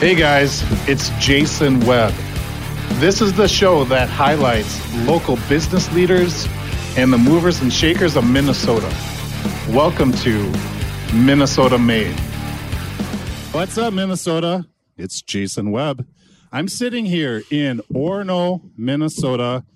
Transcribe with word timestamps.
Hey 0.00 0.14
guys, 0.14 0.62
it's 0.88 1.10
Jason 1.22 1.80
Webb. 1.80 2.14
This 3.00 3.20
is 3.20 3.34
the 3.34 3.46
show 3.46 3.84
that 3.84 4.08
highlights 4.08 4.80
local 5.04 5.36
business 5.46 5.92
leaders 5.92 6.48
and 6.96 7.12
the 7.12 7.18
movers 7.18 7.60
and 7.60 7.70
shakers 7.70 8.16
of 8.16 8.24
Minnesota. 8.24 8.90
Welcome 9.68 10.12
to 10.12 10.50
Minnesota 11.12 11.78
Made. 11.78 12.18
What's 13.52 13.76
up, 13.76 13.92
Minnesota? 13.92 14.64
It's 14.96 15.20
Jason 15.20 15.70
Webb. 15.70 16.06
I'm 16.50 16.68
sitting 16.68 17.04
here 17.04 17.42
in 17.50 17.82
Orono, 17.92 18.62
Minnesota. 18.78 19.66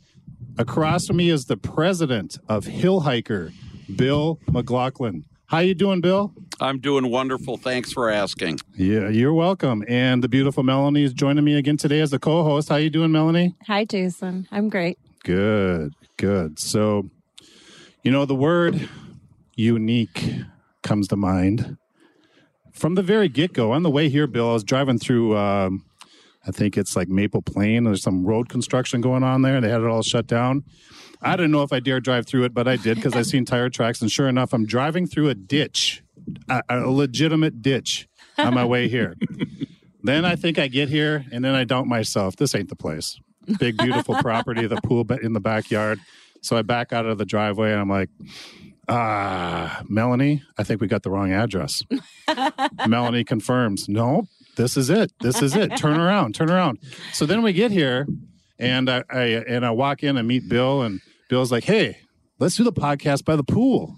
Across 0.56 1.08
from 1.08 1.18
me 1.18 1.28
is 1.28 1.44
the 1.44 1.58
president 1.58 2.38
of 2.48 2.64
Hill 2.64 3.00
Hiker, 3.00 3.52
Bill 3.94 4.40
MacLachlan. 4.50 5.26
How 5.54 5.60
you 5.60 5.76
doing, 5.76 6.00
Bill? 6.00 6.34
I'm 6.60 6.80
doing 6.80 7.12
wonderful. 7.12 7.56
Thanks 7.56 7.92
for 7.92 8.10
asking. 8.10 8.58
Yeah, 8.74 9.08
you're 9.08 9.32
welcome. 9.32 9.84
And 9.86 10.20
the 10.20 10.28
beautiful 10.28 10.64
Melanie 10.64 11.04
is 11.04 11.12
joining 11.12 11.44
me 11.44 11.54
again 11.56 11.76
today 11.76 12.00
as 12.00 12.10
the 12.10 12.18
co-host. 12.18 12.70
How 12.70 12.74
you 12.74 12.90
doing, 12.90 13.12
Melanie? 13.12 13.54
Hi, 13.68 13.84
Jason. 13.84 14.48
I'm 14.50 14.68
great. 14.68 14.98
Good, 15.22 15.94
good. 16.16 16.58
So, 16.58 17.08
you 18.02 18.10
know, 18.10 18.24
the 18.24 18.34
word 18.34 18.88
unique 19.54 20.28
comes 20.82 21.06
to 21.06 21.16
mind 21.16 21.76
from 22.72 22.96
the 22.96 23.02
very 23.04 23.28
get-go. 23.28 23.70
On 23.70 23.84
the 23.84 23.90
way 23.90 24.08
here, 24.08 24.26
Bill, 24.26 24.50
I 24.50 24.54
was 24.54 24.64
driving 24.64 24.98
through. 24.98 25.36
Um, 25.36 25.84
I 26.44 26.50
think 26.50 26.76
it's 26.76 26.96
like 26.96 27.06
Maple 27.06 27.42
Plain. 27.42 27.84
There's 27.84 28.02
some 28.02 28.26
road 28.26 28.48
construction 28.48 29.00
going 29.00 29.22
on 29.22 29.42
there. 29.42 29.60
They 29.60 29.68
had 29.68 29.82
it 29.82 29.86
all 29.86 30.02
shut 30.02 30.26
down. 30.26 30.64
I 31.22 31.36
didn't 31.36 31.52
know 31.52 31.62
if 31.62 31.72
I 31.72 31.80
dare 31.80 32.00
drive 32.00 32.26
through 32.26 32.44
it, 32.44 32.54
but 32.54 32.68
I 32.68 32.76
did 32.76 32.96
because 32.96 33.14
I 33.14 33.22
seen 33.22 33.44
tire 33.44 33.70
tracks. 33.70 34.00
And 34.00 34.10
sure 34.10 34.28
enough, 34.28 34.52
I'm 34.52 34.66
driving 34.66 35.06
through 35.06 35.28
a 35.28 35.34
ditch, 35.34 36.02
a, 36.48 36.62
a 36.68 36.90
legitimate 36.90 37.62
ditch 37.62 38.08
on 38.38 38.54
my 38.54 38.64
way 38.64 38.88
here. 38.88 39.14
then 40.02 40.24
I 40.24 40.36
think 40.36 40.58
I 40.58 40.68
get 40.68 40.88
here 40.88 41.24
and 41.32 41.44
then 41.44 41.54
I 41.54 41.64
doubt 41.64 41.86
myself. 41.86 42.36
This 42.36 42.54
ain't 42.54 42.68
the 42.68 42.76
place. 42.76 43.18
Big, 43.58 43.76
beautiful 43.76 44.14
property, 44.16 44.66
the 44.66 44.80
pool 44.82 45.06
in 45.22 45.32
the 45.32 45.40
backyard. 45.40 46.00
So 46.42 46.56
I 46.56 46.62
back 46.62 46.92
out 46.92 47.06
of 47.06 47.18
the 47.18 47.24
driveway 47.24 47.72
and 47.72 47.80
I'm 47.80 47.88
like, 47.88 48.10
ah, 48.88 49.82
Melanie, 49.88 50.42
I 50.58 50.64
think 50.64 50.80
we 50.80 50.86
got 50.86 51.02
the 51.02 51.10
wrong 51.10 51.32
address. 51.32 51.82
Melanie 52.86 53.24
confirms, 53.24 53.88
no, 53.88 54.28
this 54.56 54.76
is 54.76 54.90
it. 54.90 55.12
This 55.20 55.42
is 55.42 55.56
it. 55.56 55.76
Turn 55.76 55.98
around, 55.98 56.34
turn 56.34 56.50
around. 56.50 56.78
So 57.12 57.26
then 57.26 57.42
we 57.42 57.52
get 57.52 57.70
here 57.70 58.06
and 58.58 58.88
I, 58.88 59.04
I 59.10 59.22
and 59.22 59.64
I 59.66 59.70
walk 59.70 60.02
in 60.02 60.16
and 60.16 60.28
meet 60.28 60.48
Bill 60.48 60.82
and 60.82 61.00
Bill's 61.28 61.52
like, 61.52 61.64
hey, 61.64 61.98
let's 62.38 62.56
do 62.56 62.64
the 62.64 62.72
podcast 62.72 63.24
by 63.24 63.36
the 63.36 63.44
pool. 63.44 63.96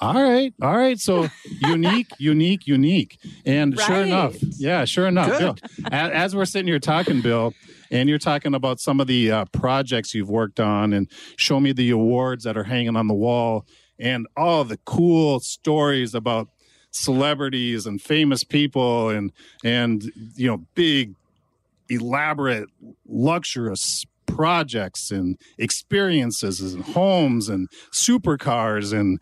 All 0.00 0.20
right, 0.20 0.52
all 0.60 0.76
right. 0.76 0.98
So 0.98 1.28
unique, 1.60 2.08
unique, 2.18 2.66
unique, 2.66 3.18
and 3.46 3.76
right. 3.76 3.86
sure 3.86 4.02
enough, 4.02 4.34
yeah, 4.58 4.84
sure 4.84 5.06
enough, 5.06 5.38
Bill. 5.38 5.56
As, 5.92 6.10
as, 6.10 6.36
we're 6.36 6.44
sitting 6.44 6.66
here 6.66 6.80
talking, 6.80 7.20
Bill, 7.20 7.54
and 7.88 8.08
you're 8.08 8.18
talking 8.18 8.52
about 8.54 8.80
some 8.80 9.00
of 9.00 9.06
the 9.06 9.30
uh, 9.30 9.44
projects 9.52 10.12
you've 10.12 10.28
worked 10.28 10.58
on, 10.58 10.92
and 10.92 11.08
show 11.36 11.60
me 11.60 11.72
the 11.72 11.90
awards 11.90 12.42
that 12.42 12.56
are 12.56 12.64
hanging 12.64 12.96
on 12.96 13.06
the 13.06 13.14
wall, 13.14 13.64
and 13.96 14.26
all 14.36 14.64
the 14.64 14.78
cool 14.78 15.38
stories 15.38 16.14
about 16.16 16.48
celebrities 16.90 17.86
and 17.86 18.02
famous 18.02 18.42
people, 18.42 19.08
and 19.08 19.30
and 19.62 20.10
you 20.34 20.48
know 20.48 20.64
big, 20.74 21.14
elaborate, 21.88 22.68
luxurious 23.06 24.04
projects 24.26 25.10
and 25.10 25.38
experiences 25.58 26.60
and 26.60 26.84
homes 26.84 27.48
and 27.48 27.68
supercars 27.92 28.92
and 28.98 29.20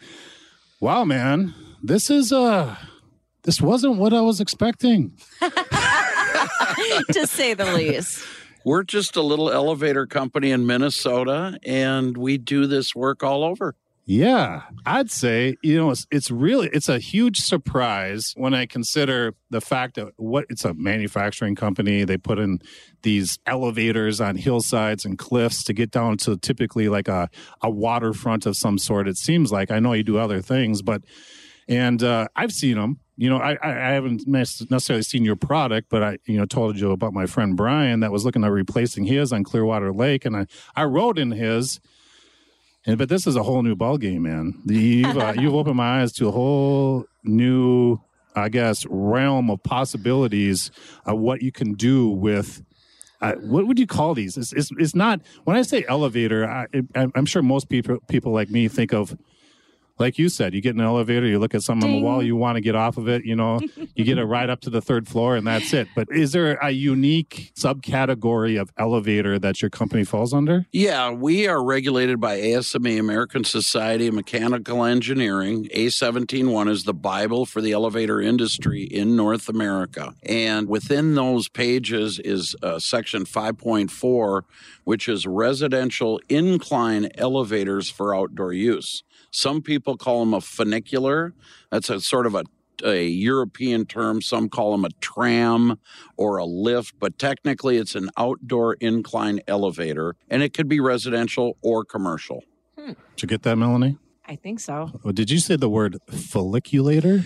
wow 0.80 1.04
man 1.04 1.54
this 1.82 2.10
is 2.10 2.32
uh 2.32 2.76
this 3.42 3.60
wasn't 3.60 3.96
what 3.96 4.12
i 4.12 4.20
was 4.20 4.40
expecting. 4.40 5.12
To 7.12 7.26
say 7.26 7.54
the 7.54 7.72
least. 7.72 8.24
We're 8.64 8.84
just 8.84 9.16
a 9.16 9.22
little 9.22 9.50
elevator 9.50 10.06
company 10.06 10.50
in 10.50 10.66
minnesota 10.66 11.58
and 11.64 12.16
we 12.16 12.38
do 12.38 12.66
this 12.66 12.94
work 12.94 13.22
all 13.22 13.44
over 13.44 13.74
yeah, 14.10 14.62
I'd 14.84 15.08
say, 15.08 15.56
you 15.62 15.76
know, 15.76 15.90
it's, 15.90 16.04
it's, 16.10 16.32
really 16.32 16.68
it's 16.72 16.88
a 16.88 16.98
huge 16.98 17.38
surprise 17.38 18.32
when 18.34 18.54
I 18.54 18.66
consider 18.66 19.36
the 19.50 19.60
fact 19.60 19.94
that 19.94 20.08
what 20.16 20.46
it's 20.48 20.64
a 20.64 20.74
manufacturing 20.74 21.54
company. 21.54 22.02
They 22.02 22.16
put 22.16 22.40
in 22.40 22.58
these 23.02 23.38
elevators 23.46 24.20
on 24.20 24.34
hillsides 24.34 25.04
and 25.04 25.16
cliffs 25.16 25.62
to 25.62 25.72
get 25.72 25.92
down 25.92 26.16
to 26.18 26.36
typically 26.36 26.88
like 26.88 27.06
a, 27.06 27.30
a 27.62 27.70
waterfront 27.70 28.46
of 28.46 28.56
some 28.56 28.78
sort. 28.78 29.06
It 29.06 29.16
seems 29.16 29.52
like 29.52 29.70
I 29.70 29.78
know 29.78 29.92
you 29.92 30.02
do 30.02 30.18
other 30.18 30.42
things, 30.42 30.82
but 30.82 31.02
and 31.68 32.02
uh, 32.02 32.26
I've 32.34 32.50
seen 32.50 32.78
them. 32.78 32.98
You 33.16 33.30
know, 33.30 33.36
I, 33.36 33.58
I 33.62 33.92
haven't 33.92 34.26
necessarily 34.26 35.04
seen 35.04 35.24
your 35.24 35.36
product, 35.36 35.86
but 35.88 36.02
I, 36.02 36.18
you 36.26 36.36
know, 36.36 36.46
told 36.46 36.80
you 36.80 36.90
about 36.90 37.12
my 37.12 37.26
friend 37.26 37.56
Brian 37.56 38.00
that 38.00 38.10
was 38.10 38.24
looking 38.24 38.42
at 38.42 38.50
replacing 38.50 39.04
his 39.04 39.32
on 39.32 39.44
Clearwater 39.44 39.92
Lake, 39.92 40.24
and 40.24 40.36
I, 40.36 40.46
I 40.74 40.82
rode 40.82 41.16
in 41.16 41.30
his, 41.30 41.78
and 42.86 42.98
but 42.98 43.08
this 43.08 43.26
is 43.26 43.36
a 43.36 43.42
whole 43.42 43.62
new 43.62 43.76
ball 43.76 43.98
game, 43.98 44.22
man. 44.22 44.60
You've 44.64 45.16
uh, 45.16 45.34
you've 45.36 45.54
opened 45.54 45.76
my 45.76 46.00
eyes 46.00 46.12
to 46.14 46.28
a 46.28 46.30
whole 46.30 47.04
new, 47.24 47.98
I 48.34 48.48
guess, 48.48 48.86
realm 48.88 49.50
of 49.50 49.62
possibilities 49.62 50.70
of 51.04 51.18
what 51.18 51.42
you 51.42 51.52
can 51.52 51.74
do 51.74 52.08
with. 52.08 52.62
Uh, 53.20 53.34
what 53.34 53.66
would 53.66 53.78
you 53.78 53.86
call 53.86 54.14
these? 54.14 54.38
It's, 54.38 54.54
it's, 54.54 54.70
it's 54.78 54.94
not 54.94 55.20
when 55.44 55.54
I 55.54 55.60
say 55.60 55.84
elevator. 55.86 56.48
I, 56.48 56.66
I'm 56.94 57.26
sure 57.26 57.42
most 57.42 57.68
people 57.68 57.98
people 58.08 58.32
like 58.32 58.48
me 58.48 58.66
think 58.66 58.94
of 58.94 59.14
like 60.00 60.18
you 60.18 60.28
said, 60.28 60.54
you 60.54 60.62
get 60.62 60.74
in 60.74 60.80
an 60.80 60.86
elevator, 60.86 61.26
you 61.26 61.38
look 61.38 61.54
at 61.54 61.62
something 61.62 61.88
on 61.88 61.96
the 61.96 62.02
wall, 62.02 62.22
you 62.22 62.34
want 62.34 62.56
to 62.56 62.60
get 62.60 62.74
off 62.74 62.96
of 62.96 63.06
it, 63.08 63.24
you 63.24 63.36
know, 63.36 63.60
you 63.94 64.04
get 64.04 64.18
it 64.18 64.24
right 64.24 64.48
up 64.48 64.62
to 64.62 64.70
the 64.70 64.80
third 64.80 65.06
floor 65.06 65.36
and 65.36 65.46
that's 65.46 65.72
it. 65.74 65.88
But 65.94 66.08
is 66.10 66.32
there 66.32 66.54
a 66.54 66.70
unique 66.70 67.52
subcategory 67.54 68.58
of 68.58 68.72
elevator 68.78 69.38
that 69.38 69.60
your 69.60 69.70
company 69.70 70.04
falls 70.04 70.32
under? 70.32 70.66
Yeah, 70.72 71.10
we 71.10 71.46
are 71.46 71.62
regulated 71.62 72.18
by 72.18 72.38
ASME, 72.38 72.98
American 72.98 73.44
Society 73.44 74.06
of 74.06 74.14
Mechanical 74.14 74.84
Engineering. 74.84 75.68
A171 75.74 76.70
is 76.70 76.84
the 76.84 76.94
Bible 76.94 77.44
for 77.44 77.60
the 77.60 77.72
elevator 77.72 78.20
industry 78.20 78.82
in 78.84 79.14
North 79.14 79.48
America. 79.48 80.14
And 80.22 80.66
within 80.66 81.14
those 81.14 81.48
pages 81.48 82.18
is 82.18 82.56
uh, 82.62 82.78
section 82.78 83.24
5.4, 83.24 84.42
which 84.84 85.08
is 85.08 85.26
residential 85.26 86.20
incline 86.30 87.10
elevators 87.16 87.90
for 87.90 88.14
outdoor 88.14 88.54
use. 88.54 89.02
Some 89.30 89.62
people 89.62 89.96
call 89.96 90.20
them 90.20 90.34
a 90.34 90.40
funicular. 90.40 91.34
That's 91.70 91.90
a 91.90 92.00
sort 92.00 92.26
of 92.26 92.34
a 92.34 92.44
a 92.82 93.06
European 93.06 93.84
term. 93.84 94.22
Some 94.22 94.48
call 94.48 94.72
them 94.72 94.84
a 94.84 94.90
tram 95.00 95.78
or 96.16 96.38
a 96.38 96.44
lift, 96.44 96.94
but 96.98 97.18
technically 97.18 97.76
it's 97.76 97.94
an 97.94 98.08
outdoor 98.16 98.74
incline 98.74 99.40
elevator, 99.46 100.16
and 100.28 100.42
it 100.42 100.54
could 100.54 100.68
be 100.68 100.80
residential 100.80 101.56
or 101.62 101.84
commercial. 101.84 102.44
Hmm. 102.78 102.92
Did 103.16 103.22
you 103.22 103.28
get 103.28 103.42
that, 103.42 103.56
Melanie? 103.56 103.98
I 104.26 104.36
think 104.36 104.60
so. 104.60 104.92
Oh, 105.04 105.12
did 105.12 105.30
you 105.30 105.38
say 105.38 105.56
the 105.56 105.68
word 105.68 105.98
folliculator? 106.10 107.24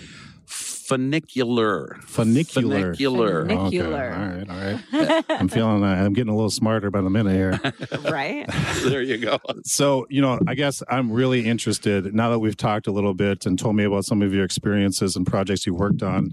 Funicular. 0.85 1.97
Funicular. 2.05 2.95
Funicular. 2.95 3.45
Funicular. 3.47 4.11
Okay. 4.11 4.51
All 4.51 4.57
right. 4.59 4.83
All 4.93 5.01
right. 5.01 5.25
I'm 5.29 5.47
feeling. 5.47 5.83
Uh, 5.83 5.87
I'm 5.87 6.13
getting 6.13 6.31
a 6.31 6.35
little 6.35 6.51
smarter 6.51 6.91
by 6.91 7.01
the 7.01 7.09
minute 7.09 7.33
here. 7.33 7.59
right. 8.11 8.45
there 8.83 9.01
you 9.01 9.17
go. 9.17 9.39
So 9.63 10.05
you 10.09 10.21
know, 10.21 10.39
I 10.47 10.55
guess 10.55 10.83
I'm 10.89 11.11
really 11.11 11.45
interested 11.47 12.13
now 12.13 12.29
that 12.29 12.39
we've 12.39 12.57
talked 12.57 12.87
a 12.87 12.91
little 12.91 13.13
bit 13.13 13.45
and 13.45 13.57
told 13.57 13.75
me 13.75 13.83
about 13.83 14.05
some 14.05 14.21
of 14.21 14.33
your 14.33 14.45
experiences 14.45 15.15
and 15.15 15.25
projects 15.25 15.65
you 15.65 15.73
worked 15.73 16.03
on. 16.03 16.31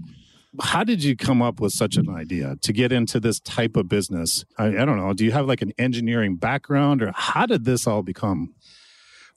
How 0.61 0.83
did 0.83 1.03
you 1.03 1.15
come 1.15 1.41
up 1.41 1.59
with 1.59 1.71
such 1.73 1.97
an 1.97 2.09
idea 2.09 2.57
to 2.61 2.71
get 2.71 2.91
into 2.91 3.19
this 3.19 3.39
type 3.39 3.75
of 3.75 3.89
business? 3.89 4.45
I, 4.59 4.67
I 4.67 4.85
don't 4.85 4.97
know. 4.97 5.11
Do 5.13 5.25
you 5.25 5.31
have 5.31 5.47
like 5.47 5.63
an 5.63 5.73
engineering 5.79 6.35
background, 6.35 7.01
or 7.01 7.11
how 7.15 7.47
did 7.47 7.65
this 7.65 7.87
all 7.87 8.03
become? 8.03 8.53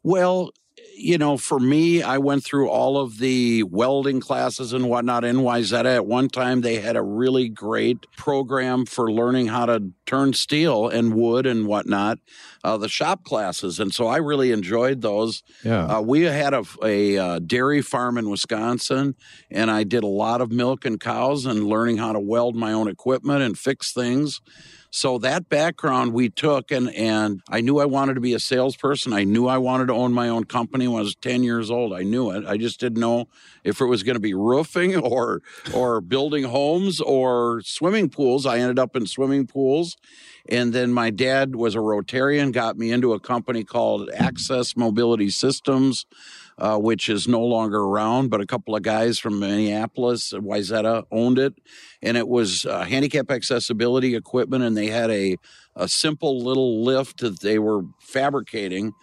Well, 0.03 0.51
you 0.97 1.19
know, 1.19 1.37
for 1.37 1.61
me, 1.61 2.03
I 2.03 2.19
went 2.19 2.45
through 2.45 2.69
all 2.69 2.99
of 2.99 3.19
the 3.19 3.63
welding 3.65 4.21
classes 4.21 4.73
and 4.73 4.89
whatnot. 4.89 5.23
NYZ 5.23 5.85
at 5.85 6.07
one 6.07 6.29
time, 6.29 6.63
they 6.63 6.81
had 6.81 6.97
a 6.97 7.03
really 7.03 7.49
great 7.49 8.07
program 8.17 8.87
for 8.87 9.13
learning 9.13 9.49
how 9.49 9.67
to 9.67 9.93
turn 10.07 10.33
steel 10.33 10.89
and 10.89 11.15
wood 11.15 11.47
and 11.47 11.67
whatnot, 11.67 12.19
uh, 12.65 12.77
the 12.77 12.89
shop 12.89 13.25
classes. 13.25 13.79
And 13.79 13.93
so 13.93 14.07
I 14.07 14.17
really 14.17 14.53
enjoyed 14.53 15.03
those. 15.03 15.43
Yeah. 15.65 15.85
Uh, 15.85 16.01
we 16.01 16.23
had 16.23 16.55
a, 16.55 16.65
a, 16.83 16.97
a, 16.97 17.23
uh, 17.23 17.39
dairy 17.41 17.83
farm 17.83 18.17
in 18.17 18.31
Wisconsin, 18.31 19.15
and 19.51 19.71
I 19.71 19.85
did 19.85 20.03
a 20.03 20.09
lot 20.09 20.41
of 20.41 20.51
milk 20.51 20.85
and 20.85 20.99
cows 20.99 21.47
and 21.47 21.65
learning 21.65 21.99
how 21.99 22.13
to 22.13 22.21
weld 22.21 22.57
my 22.57 22.73
own 22.73 22.89
equipment 22.89 23.43
and 23.43 23.59
fix 23.59 23.93
things. 23.93 24.41
So 24.97 25.19
that 25.19 25.51
background 25.51 26.15
we 26.15 26.31
took, 26.31 26.71
and 26.71 26.89
and 26.95 27.43
I 27.51 27.61
knew 27.61 27.81
I 27.81 27.85
wanted 27.85 28.15
to 28.15 28.23
be 28.23 28.33
a 28.33 28.41
salesperson. 28.41 29.13
I 29.13 29.25
knew 29.25 29.47
I 29.47 29.59
wanted 29.59 29.89
to 29.89 29.93
own 29.93 30.15
my 30.15 30.31
own 30.31 30.45
company 30.45 30.89
when 30.89 31.01
I 31.01 31.03
was 31.03 31.15
ten 31.15 31.43
years 31.43 31.71
old. 31.71 31.93
I 31.93 32.03
knew 32.03 32.31
it. 32.31 32.47
I 32.47 32.57
just 32.57 32.81
didn't 32.81 33.01
know 33.01 33.29
if 33.63 33.83
it 33.83 33.85
was 33.85 34.03
going 34.03 34.15
to 34.15 34.21
be 34.21 34.33
roofing 34.33 34.97
or 35.13 35.43
or 35.75 36.01
building 36.01 36.45
homes 36.45 37.03
or 37.03 37.61
swimming 37.61 38.09
pools. 38.09 38.47
I 38.47 38.57
ended 38.59 38.79
up 38.79 38.97
in 38.97 39.07
swimming 39.07 39.47
pools, 39.47 39.99
and 40.49 40.73
then 40.73 40.95
my 40.95 41.11
dad 41.11 41.57
was 41.57 41.75
a 41.75 41.81
Rotarian, 41.81 42.51
got 42.51 42.79
me 42.79 42.91
into 42.91 43.13
a 43.13 43.21
company 43.21 43.65
called 43.65 44.09
Access 44.17 44.79
Mobility 44.79 45.29
Systems. 45.29 46.07
Uh, 46.59 46.79
which 46.79 47.11
is 47.11 47.29
no 47.29 47.43
longer 47.43 47.81
around, 47.81 48.31
but 48.31 48.41
a 48.41 48.47
couple 48.47 48.75
of 48.75 48.81
guys 48.81 49.19
from 49.19 49.39
Minneapolis, 49.39 50.33
Wayzata, 50.33 51.05
owned 51.13 51.39
it. 51.39 51.53
And 52.01 52.17
it 52.17 52.27
was 52.27 52.65
uh, 52.65 52.85
handicap 52.85 53.31
accessibility 53.31 54.17
equipment, 54.17 54.65
and 54.65 54.75
they 54.75 54.87
had 54.87 55.11
a, 55.11 55.37
a 55.75 55.87
simple 55.87 56.43
little 56.43 56.83
lift 56.83 57.21
that 57.21 57.41
they 57.41 57.59
were 57.59 57.83
fabricating. 58.01 58.95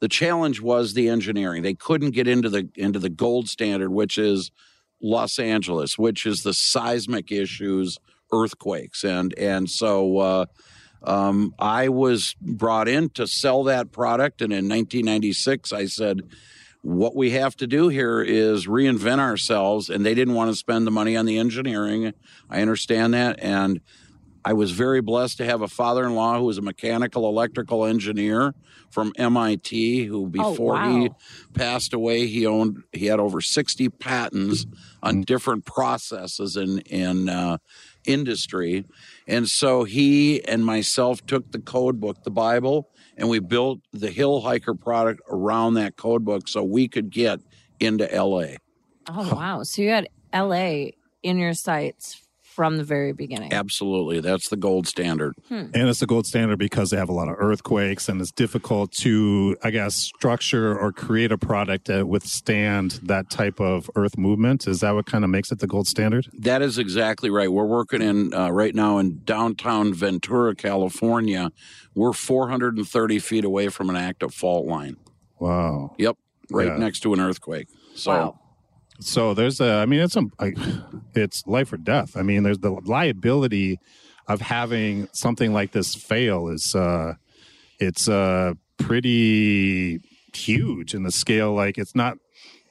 The 0.00 0.08
challenge 0.08 0.60
was 0.60 0.92
the 0.92 1.08
engineering. 1.08 1.62
They 1.62 1.72
couldn't 1.72 2.10
get 2.10 2.28
into 2.28 2.50
the 2.50 2.68
into 2.76 2.98
the 2.98 3.08
gold 3.08 3.48
standard, 3.48 3.90
which 3.90 4.18
is 4.18 4.50
Los 5.00 5.38
Angeles, 5.38 5.96
which 5.96 6.26
is 6.26 6.42
the 6.42 6.52
seismic 6.52 7.32
issues, 7.32 7.98
earthquakes, 8.32 9.02
and 9.02 9.32
and 9.38 9.70
so 9.70 10.18
uh, 10.18 10.46
um, 11.02 11.54
I 11.58 11.88
was 11.88 12.34
brought 12.40 12.88
in 12.88 13.10
to 13.10 13.26
sell 13.26 13.64
that 13.64 13.92
product, 13.92 14.42
and 14.42 14.52
in 14.52 14.68
1996, 14.68 15.72
I 15.72 15.86
said, 15.86 16.22
"What 16.82 17.16
we 17.16 17.30
have 17.30 17.56
to 17.56 17.66
do 17.66 17.88
here 17.88 18.20
is 18.20 18.66
reinvent 18.66 19.18
ourselves." 19.18 19.90
And 19.90 20.04
they 20.04 20.14
didn't 20.14 20.34
want 20.34 20.50
to 20.50 20.56
spend 20.56 20.86
the 20.86 20.90
money 20.90 21.16
on 21.16 21.26
the 21.26 21.38
engineering. 21.38 22.12
I 22.48 22.62
understand 22.62 23.14
that, 23.14 23.38
and 23.40 23.80
I 24.44 24.52
was 24.52 24.70
very 24.70 25.02
blessed 25.02 25.36
to 25.38 25.44
have 25.44 25.60
a 25.60 25.68
father-in-law 25.68 26.38
who 26.38 26.44
was 26.44 26.56
a 26.58 26.62
mechanical 26.62 27.28
electrical 27.28 27.84
engineer 27.84 28.54
from 28.90 29.12
MIT. 29.18 30.04
Who, 30.06 30.26
before 30.26 30.80
he 30.82 31.08
wow. 31.08 31.16
passed 31.52 31.92
away, 31.92 32.26
he 32.26 32.46
owned 32.46 32.82
he 32.92 33.06
had 33.06 33.20
over 33.20 33.42
60 33.42 33.90
patents 33.90 34.64
on 35.02 35.22
different 35.22 35.66
processes 35.66 36.56
in 36.56 36.78
in 36.80 37.28
uh, 37.28 37.58
industry, 38.06 38.86
and 39.26 39.48
so 39.48 39.84
he 39.84 40.42
and 40.44 40.64
myself 40.64 41.26
took 41.26 41.50
the 41.50 41.60
code 41.60 42.00
book, 42.00 42.22
the 42.22 42.30
Bible, 42.30 42.88
and 43.18 43.28
we 43.28 43.40
built 43.40 43.80
the 43.92 44.10
Hill 44.10 44.40
Hiker 44.40 44.74
product 44.74 45.20
around 45.28 45.74
that 45.74 45.96
code 45.96 46.24
book 46.24 46.48
so 46.48 46.62
we 46.62 46.88
could 46.88 47.10
get 47.10 47.40
into 47.80 48.04
LA. 48.06 48.56
Oh, 49.08 49.34
wow. 49.34 49.64
So 49.64 49.82
you 49.82 49.90
had 49.90 50.08
LA 50.32 50.92
in 51.22 51.38
your 51.38 51.54
sights 51.54 52.22
from 52.58 52.76
the 52.76 52.82
very 52.82 53.12
beginning. 53.12 53.52
Absolutely, 53.52 54.18
that's 54.18 54.48
the 54.48 54.56
gold 54.56 54.88
standard. 54.88 55.32
And 55.48 55.70
it's 55.76 56.00
the 56.00 56.06
gold 56.06 56.26
standard 56.26 56.58
because 56.58 56.90
they 56.90 56.96
have 56.96 57.08
a 57.08 57.12
lot 57.12 57.28
of 57.28 57.36
earthquakes 57.38 58.08
and 58.08 58.20
it's 58.20 58.32
difficult 58.32 58.90
to, 59.04 59.56
I 59.62 59.70
guess, 59.70 59.94
structure 59.94 60.76
or 60.76 60.90
create 60.90 61.30
a 61.30 61.38
product 61.38 61.86
that 61.86 62.08
withstand 62.08 62.98
that 63.04 63.30
type 63.30 63.60
of 63.60 63.88
earth 63.94 64.18
movement. 64.18 64.66
Is 64.66 64.80
that 64.80 64.92
what 64.96 65.06
kind 65.06 65.22
of 65.22 65.30
makes 65.30 65.52
it 65.52 65.60
the 65.60 65.68
gold 65.68 65.86
standard? 65.86 66.26
That 66.32 66.60
is 66.60 66.78
exactly 66.78 67.30
right. 67.30 67.46
We're 67.52 67.64
working 67.64 68.02
in 68.02 68.34
uh, 68.34 68.50
right 68.50 68.74
now 68.74 68.98
in 68.98 69.20
downtown 69.24 69.94
Ventura, 69.94 70.56
California. 70.56 71.52
We're 71.94 72.12
430 72.12 73.20
feet 73.20 73.44
away 73.44 73.68
from 73.68 73.88
an 73.88 73.94
active 73.94 74.34
fault 74.34 74.66
line. 74.66 74.96
Wow. 75.38 75.94
Yep, 75.96 76.16
right 76.50 76.66
Yeah. 76.66 76.76
next 76.76 77.00
to 77.04 77.12
an 77.14 77.20
earthquake. 77.20 77.68
So 77.94 78.10
Wow. 78.10 78.40
So 79.00 79.34
there's 79.34 79.60
a, 79.60 79.74
I 79.74 79.86
mean, 79.86 80.00
it's 80.00 80.16
a, 80.16 80.22
it's 81.14 81.46
life 81.46 81.72
or 81.72 81.76
death. 81.76 82.16
I 82.16 82.22
mean, 82.22 82.42
there's 82.42 82.58
the 82.58 82.70
liability 82.70 83.78
of 84.26 84.40
having 84.40 85.08
something 85.12 85.52
like 85.52 85.72
this 85.72 85.94
fail 85.94 86.48
is, 86.48 86.74
uh, 86.74 87.14
it's 87.78 88.08
uh, 88.08 88.54
pretty 88.78 90.00
huge 90.34 90.94
in 90.94 91.02
the 91.04 91.12
scale. 91.12 91.54
Like 91.54 91.78
it's 91.78 91.94
not 91.94 92.18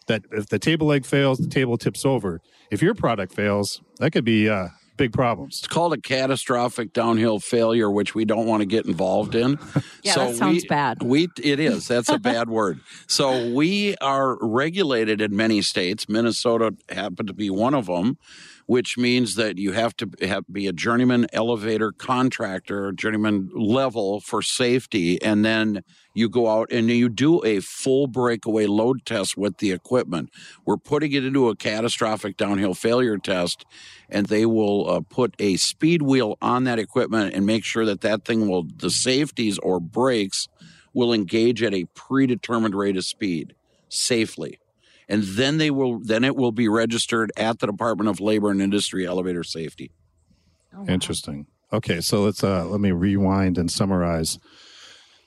that 0.08 0.24
if 0.32 0.48
the 0.48 0.60
table 0.60 0.88
leg 0.88 1.06
fails, 1.06 1.38
the 1.38 1.48
table 1.48 1.78
tips 1.78 2.06
over. 2.06 2.42
If 2.72 2.82
your 2.82 2.94
product 2.94 3.34
fails, 3.34 3.82
that 4.00 4.12
could 4.12 4.26
be 4.26 4.50
uh, 4.50 4.68
big 4.98 5.14
problems. 5.14 5.60
it's 5.60 5.68
called 5.68 5.94
a 5.94 6.02
catastrophic 6.02 6.92
downhill 6.92 7.40
failure, 7.40 7.90
which 7.90 8.16
we 8.16 8.26
don't 8.26 8.46
want 8.46 8.62
to 8.62 8.66
get 8.66 8.86
involved 8.86 9.36
in. 9.36 9.60
Yeah, 10.04 10.14
so 10.14 10.28
that 10.28 10.36
sounds 10.36 10.64
we, 10.64 10.68
bad. 10.70 11.04
We 11.04 11.28
it 11.44 11.60
is. 11.60 11.88
That's 11.88 12.08
a 12.08 12.20
bad 12.20 12.50
word. 12.58 12.80
So 13.08 13.54
we 13.54 13.96
are 13.98 14.38
regulated 14.40 15.22
in 15.22 15.36
many 15.36 15.62
states. 15.62 16.08
Minnesota 16.08 16.76
happened 16.88 17.28
to 17.28 17.34
be 17.34 17.50
one 17.50 17.74
of 17.74 17.88
them, 17.88 18.18
which 18.68 18.98
means 18.98 19.36
that 19.36 19.58
you 19.58 19.72
have 19.72 19.96
to 19.96 20.10
have, 20.22 20.44
be 20.52 20.68
a 20.68 20.74
journeyman 20.74 21.25
elevator 21.31 21.94
contractor, 21.94 22.92
journeyman 22.92 23.50
level 23.56 24.19
for 24.19 24.42
safety, 24.42 25.22
and 25.24 25.44
then 25.44 25.81
you 26.14 26.28
go 26.30 26.50
out 26.50 26.69
and 26.69 26.90
you 26.90 27.08
do 27.08 27.44
a 27.46 27.62
full 27.62 28.08
breakaway 28.08 28.66
load 28.66 29.06
test 29.06 29.38
with 29.38 29.58
the 29.58 29.72
equipment. 29.72 30.30
We're 30.66 30.78
putting 30.78 31.14
it 31.14 31.24
into 31.24 31.48
a 31.48 31.56
catastrophic 31.56 32.36
downhill 32.36 32.74
failure 32.74 33.18
test, 33.18 33.66
and 34.10 34.25
they 34.25 34.46
will 34.46 34.90
uh, 34.90 35.02
put 35.10 35.34
a 35.40 35.56
speed 35.56 36.02
wheel 36.02 36.38
on 36.42 36.66
that 36.66 36.78
equipment 36.78 37.34
and 37.34 37.46
make 37.46 37.64
sure 37.64 37.86
that 37.86 38.02
that 38.02 38.25
thing 38.25 38.50
will 38.50 38.64
the 38.64 38.92
safeties 38.92 39.58
or 39.60 39.80
brakes 39.80 40.50
will 40.94 41.14
engage 41.14 41.64
at 41.64 41.74
a 41.74 41.86
predetermined 41.96 42.75
rate 42.75 42.98
of 42.98 43.06
speed 43.06 43.56
safely 43.88 44.60
and 45.09 45.24
then 45.24 45.57
they 45.57 45.71
will 45.71 46.00
then 46.00 46.24
it 46.24 46.36
will 46.36 46.51
be 46.51 46.68
registered 46.68 47.31
at 47.38 47.59
the 47.59 47.68
department 47.68 48.09
of 48.09 48.19
labor 48.19 48.50
and 48.51 48.62
industry 48.62 49.06
elevator 49.06 49.44
safety 49.44 49.92
Oh, 50.77 50.81
wow. 50.81 50.88
Interesting. 50.88 51.48
Okay, 51.74 52.01
so 52.01 52.24
let's 52.24 52.44
uh, 52.44 52.65
let 52.65 52.80
me 52.80 52.92
rewind 52.92 53.57
and 53.57 53.69
summarize. 53.71 54.39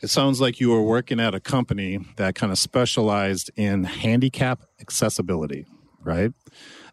It 0.03 0.09
sounds 0.09 0.41
like 0.41 0.61
you 0.61 0.71
were 0.71 0.83
working 0.83 1.21
at 1.21 1.35
a 1.35 1.41
company 1.41 1.99
that 2.17 2.35
kind 2.35 2.51
of 2.51 2.59
specialized 2.59 3.51
in 3.57 3.85
handicap 3.85 4.63
accessibility, 4.81 5.67
right? 6.03 6.33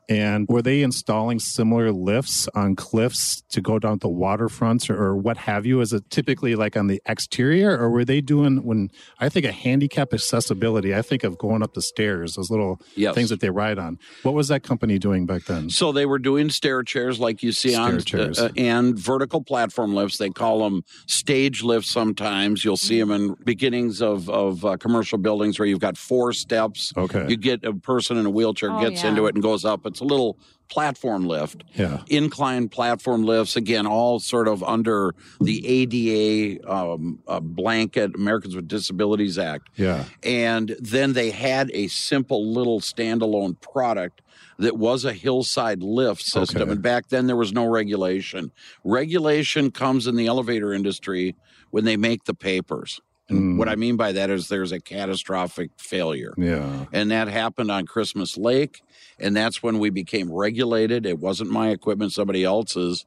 And 0.09 0.47
were 0.47 0.61
they 0.61 0.83
installing 0.83 1.39
similar 1.39 1.91
lifts 1.91 2.47
on 2.55 2.75
cliffs 2.77 3.41
to 3.49 3.59
go 3.61 3.77
down 3.77 3.99
to 3.99 4.07
waterfronts 4.07 4.89
or, 4.89 4.95
or 4.95 5.17
what 5.17 5.35
have 5.37 5.65
you? 5.65 5.81
Is 5.81 5.91
it 5.91 6.09
typically 6.09 6.55
like 6.55 6.77
on 6.77 6.87
the 6.87 7.01
exterior, 7.05 7.77
or 7.77 7.89
were 7.89 8.05
they 8.05 8.21
doing 8.21 8.63
when 8.63 8.89
I 9.19 9.27
think 9.27 9.45
of 9.45 9.53
handicap 9.53 10.13
accessibility? 10.13 10.95
I 10.95 11.01
think 11.01 11.25
of 11.25 11.37
going 11.37 11.61
up 11.61 11.73
the 11.73 11.81
stairs, 11.81 12.35
those 12.35 12.49
little 12.49 12.79
Yes. 12.95 13.15
things 13.15 13.29
that 13.29 13.41
they 13.41 13.49
ride 13.49 13.77
on. 13.79 13.99
What 14.23 14.33
was 14.33 14.47
that 14.47 14.63
company 14.63 14.97
doing 14.97 15.25
back 15.25 15.43
then? 15.45 15.69
so 15.69 15.91
they 15.91 16.05
were 16.05 16.19
doing 16.19 16.49
stair 16.49 16.83
chairs 16.83 17.19
like 17.19 17.43
you 17.43 17.51
see 17.51 17.75
on 17.75 17.99
chairs. 18.01 18.39
uh, 18.39 18.45
uh, 18.45 18.49
and 18.55 18.97
vertical 18.97 19.43
platform 19.43 19.93
lifts 19.93 20.17
they 20.17 20.29
call 20.29 20.59
them 20.59 20.83
stage 21.07 21.63
lifts 21.63 21.89
sometimes 21.91 22.63
you'll 22.63 22.77
see 22.77 22.99
them 22.99 23.11
in 23.11 23.35
beginnings 23.43 24.01
of 24.01 24.29
of 24.29 24.63
uh, 24.63 24.77
commercial 24.77 25.17
buildings 25.17 25.59
where 25.59 25.67
you've 25.67 25.79
got 25.79 25.97
four 25.97 26.31
steps 26.33 26.93
Okay. 26.95 27.25
you 27.27 27.35
get 27.37 27.63
a 27.63 27.73
person 27.73 28.17
in 28.17 28.25
a 28.25 28.29
wheelchair 28.29 28.71
Oh, 28.71 28.79
gets 28.79 29.03
yeah. 29.03 29.09
into 29.09 29.25
it 29.27 29.35
and 29.35 29.43
goes 29.43 29.65
up 29.65 29.85
it's 29.85 29.96
a 30.01 30.03
little 30.05 30.37
platform 30.69 31.25
lift 31.25 31.63
Yeah. 31.75 32.01
incline 32.09 32.67
platform 32.67 33.23
lifts 33.23 33.55
again 33.55 33.87
all 33.87 34.19
sort 34.19 34.49
of 34.49 34.61
under 34.63 35.15
the 35.39 35.65
ada 35.65 36.59
um, 36.69 37.19
uh, 37.25 37.39
blanket 37.39 38.13
americans 38.15 38.53
with 38.53 38.67
disabilities 38.67 39.37
act 39.37 39.69
Yeah. 39.77 40.03
and 40.23 40.75
then 40.81 41.13
they 41.13 41.31
had 41.31 41.71
a 41.73 41.87
simple 41.87 42.45
little 42.51 42.81
standalone 42.81 43.59
product 43.61 44.21
that 44.59 44.77
was 44.77 45.05
a 45.05 45.13
hillside 45.13 45.81
lift 45.83 46.21
system 46.21 46.63
Okay. 46.63 46.71
and 46.71 46.81
back 46.81 47.07
then 47.07 47.27
there 47.27 47.37
was 47.37 47.53
no 47.53 47.65
regulation 47.65 48.51
regulation 48.83 49.71
comes 49.71 50.05
in 50.05 50.15
the 50.17 50.27
elevator 50.27 50.73
industry 50.73 51.35
when 51.71 51.85
they 51.85 51.95
make 51.95 52.25
the 52.25 52.33
papers 52.33 52.99
and 53.29 53.55
Mm. 53.55 53.57
what 53.57 53.67
i 53.69 53.75
mean 53.75 53.95
by 53.97 54.11
that 54.13 54.29
is 54.29 54.47
there's 54.47 54.71
a 54.71 54.79
catastrophic 54.79 55.71
failure 55.77 56.33
Yeah. 56.37 56.85
and 56.93 57.11
that 57.11 57.27
happened 57.27 57.71
on 57.71 57.85
Christmas 57.85 58.37
Lake. 58.37 58.81
And 59.19 59.35
that's 59.35 59.63
when 59.63 59.79
we 59.79 59.89
became 59.89 60.31
regulated. 60.31 61.05
It 61.07 61.17
wasn't 61.17 61.49
my 61.49 61.69
equipment, 61.69 62.13
somebody 62.13 62.43
else's. 62.43 63.05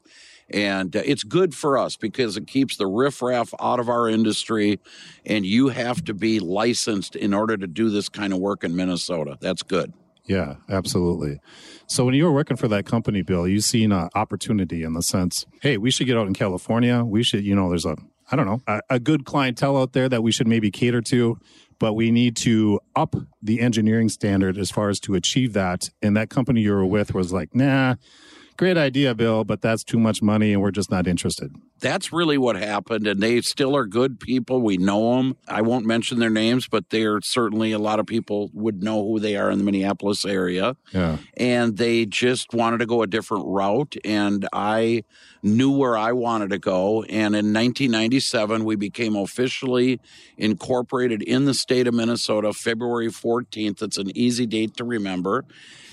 And 0.53 0.97
uh, 0.97 1.03
it's 1.05 1.23
good 1.23 1.55
for 1.55 1.79
us 1.79 1.97
because 1.97 2.37
it 2.37 2.49
keeps 2.49 2.77
the 2.77 2.87
riffraff 2.89 3.55
out 3.61 3.79
of 3.79 3.89
our 3.89 4.09
industry. 4.09 4.81
And 5.25 5.47
you 5.47 5.69
have 5.69 6.03
to 6.07 6.15
be 6.15 6.41
licensed 6.41 7.15
in 7.15 7.33
order 7.33 7.57
to 7.57 7.69
do 7.69 7.91
this 7.91 8.09
kind 8.09 8.33
of 8.33 8.41
work 8.41 8.65
in 8.65 8.75
Minnesota. 8.75 9.39
That's 9.41 9.63
good. 9.63 9.93
Yeah, 10.27 10.57
absolutely. 10.69 11.39
So 11.87 12.05
when 12.05 12.15
you 12.15 12.25
were 12.25 12.33
working 12.33 12.57
for 12.57 12.67
that 12.69 12.87
company, 12.87 13.23
Bill, 13.23 13.47
you 13.47 13.61
seen 13.61 13.93
an 13.93 14.09
opportunity 14.17 14.83
in 14.83 14.95
the 14.95 15.03
sense, 15.03 15.47
hey, 15.63 15.77
we 15.77 15.93
should 15.93 16.09
get 16.09 16.17
out 16.17 16.27
in 16.27 16.35
California. 16.35 17.05
We 17.05 17.23
should, 17.23 17.45
you 17.45 17.55
know, 17.55 17.69
there's 17.69 17.87
a, 17.87 17.97
I 18.31 18.37
don't 18.37 18.47
know, 18.47 18.63
a, 18.67 18.81
a 18.91 19.01
good 19.01 19.25
clientele 19.25 19.77
out 19.77 19.93
there 19.93 20.09
that 20.09 20.23
we 20.23 20.33
should 20.33 20.47
maybe 20.47 20.71
cater 20.71 21.01
to, 21.03 21.39
but 21.79 21.95
we 21.95 22.11
need 22.11 22.37
to 22.37 22.81
up 22.95 23.17
the 23.43 23.61
engineering 23.61 24.09
standard 24.09 24.57
as 24.57 24.71
far 24.71 24.89
as 24.89 25.01
to 25.01 25.15
achieve 25.15 25.53
that. 25.55 25.91
And 26.01 26.17
that 26.17 26.31
company 26.31 26.61
you 26.61 26.73
were 26.73 26.87
with 26.87 27.15
was 27.15 27.33
like, 27.33 27.55
nah, 27.55 27.97
great 28.61 28.77
idea, 28.77 29.15
Bill, 29.15 29.43
but 29.43 29.63
that's 29.63 29.83
too 29.83 29.99
much 29.99 30.21
money 30.21 30.53
and 30.53 30.61
we're 30.61 30.71
just 30.71 30.91
not 30.91 31.07
interested. 31.07 31.51
That's 31.79 32.13
really 32.13 32.37
what 32.37 32.57
happened. 32.57 33.07
And 33.07 33.19
they 33.19 33.41
still 33.41 33.75
are 33.75 33.87
good 33.87 34.21
people. 34.21 34.61
We 34.61 34.77
know 34.77 35.17
them. 35.17 35.39
I 35.49 35.63
won't 35.63 35.87
mention 35.87 36.19
their 36.19 36.29
names, 36.29 36.69
but 36.69 36.91
they're 36.91 37.23
certainly 37.23 37.73
a 37.73 37.79
lot 37.79 38.01
of 38.01 38.05
people 38.05 38.51
would 38.53 38.83
know 38.83 39.03
who 39.03 39.19
they 39.19 39.35
are 39.37 39.51
in 39.51 39.57
the 39.57 39.65
Minneapolis 39.65 40.27
area. 40.27 40.77
Yeah. 40.93 41.17
and 41.39 41.79
they 41.79 42.05
just 42.05 42.53
wanted 42.53 42.79
to 42.79 42.87
go 42.87 43.01
a 43.01 43.07
different 43.07 43.47
route 43.47 43.97
and 44.05 44.47
i 44.53 45.05
knew 45.43 45.71
where 45.71 45.97
i 45.97 46.13
wanted 46.13 46.51
to 46.51 46.59
go 46.59 47.03
and 47.05 47.35
in 47.35 47.53
1997 47.53 48.65
we 48.65 48.77
became 48.77 49.15
officially 49.15 50.01
incorporated 50.37 51.23
in 51.23 51.45
the 51.45 51.55
state 51.55 51.87
of 51.87 51.95
minnesota 51.95 52.53
february 52.53 53.09
14th 53.09 53.83
it's 53.83 53.99
an 53.99 54.11
easy 54.17 54.47
date 54.47 54.77
to 54.77 54.85
remember 54.85 55.45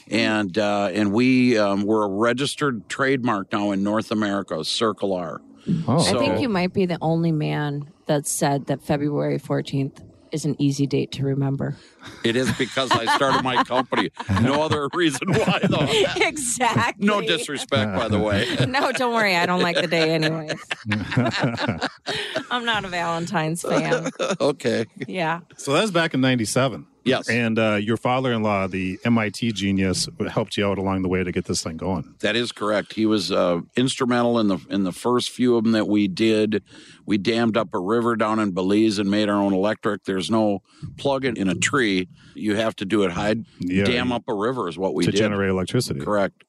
and 0.09 0.57
uh, 0.57 0.89
and 0.93 1.11
we 1.11 1.57
um, 1.57 1.83
we're 1.83 2.03
a 2.03 2.09
registered 2.09 2.87
trademark 2.89 3.51
now 3.51 3.71
in 3.71 3.83
north 3.83 4.11
america 4.11 4.63
circle 4.63 5.13
r 5.13 5.41
Oh, 5.87 5.99
I 5.99 6.17
think 6.17 6.39
you 6.39 6.47
might 6.49 6.73
be 6.73 6.85
the 6.85 6.97
only 7.01 7.31
man 7.33 7.91
that 8.05 8.25
said 8.25 8.67
that 8.67 8.81
February 8.81 9.37
14th 9.37 10.01
is 10.31 10.45
an 10.45 10.55
easy 10.59 10.87
date 10.87 11.11
to 11.13 11.23
remember. 11.23 11.75
It 12.23 12.35
is 12.35 12.51
because 12.57 12.91
I 12.91 13.05
started 13.15 13.43
my 13.43 13.63
company. 13.63 14.11
No 14.41 14.61
other 14.61 14.87
reason 14.93 15.27
why, 15.33 15.59
though. 15.69 15.87
exactly. 16.25 17.05
No 17.05 17.21
disrespect, 17.21 17.93
by 17.95 18.07
the 18.07 18.19
way. 18.19 18.45
No, 18.67 18.91
don't 18.91 19.13
worry. 19.13 19.35
I 19.35 19.45
don't 19.45 19.61
like 19.61 19.75
the 19.75 19.87
day 19.87 20.13
anyway. 20.13 20.49
I'm 22.51 22.65
not 22.65 22.85
a 22.85 22.87
Valentine's 22.87 23.61
fan. 23.61 24.09
okay. 24.39 24.85
Yeah. 25.07 25.41
so 25.57 25.73
that 25.73 25.81
was 25.81 25.91
back 25.91 26.13
in 26.13 26.21
97. 26.21 26.85
Yes. 27.07 27.29
And 27.29 27.57
uh, 27.57 27.75
your 27.75 27.97
father 27.97 28.31
in 28.33 28.43
law, 28.43 28.67
the 28.67 28.99
MIT 29.05 29.53
genius, 29.53 30.07
helped 30.29 30.57
you 30.57 30.65
out 30.67 30.77
along 30.77 31.01
the 31.01 31.07
way 31.09 31.23
to 31.23 31.31
get 31.31 31.45
this 31.45 31.63
thing 31.63 31.77
going. 31.77 32.15
That 32.19 32.35
is 32.35 32.51
correct. 32.51 32.93
He 32.93 33.05
was 33.05 33.31
uh, 33.31 33.61
instrumental 33.75 34.39
in 34.39 34.47
the 34.47 34.59
in 34.69 34.83
the 34.83 34.91
first 34.91 35.31
few 35.31 35.55
of 35.55 35.63
them 35.63 35.73
that 35.73 35.87
we 35.87 36.07
did. 36.07 36.63
We 37.05 37.17
dammed 37.17 37.57
up 37.57 37.73
a 37.73 37.79
river 37.79 38.15
down 38.15 38.39
in 38.39 38.51
Belize 38.51 38.99
and 38.99 39.09
made 39.09 39.29
our 39.29 39.41
own 39.41 39.53
electric. 39.53 40.03
There's 40.03 40.29
no 40.29 40.61
plug 40.97 41.25
in, 41.25 41.37
in 41.37 41.47
a 41.47 41.55
tree. 41.55 42.09
You 42.35 42.55
have 42.55 42.75
to 42.77 42.85
do 42.85 43.03
it 43.03 43.11
high. 43.11 43.35
Yeah. 43.59 43.85
Dam 43.85 44.11
up 44.11 44.23
a 44.27 44.33
river 44.33 44.67
is 44.67 44.77
what 44.77 44.93
we 44.93 45.05
to 45.05 45.11
did. 45.11 45.17
generate 45.17 45.49
electricity. 45.49 46.01
Correct. 46.01 46.43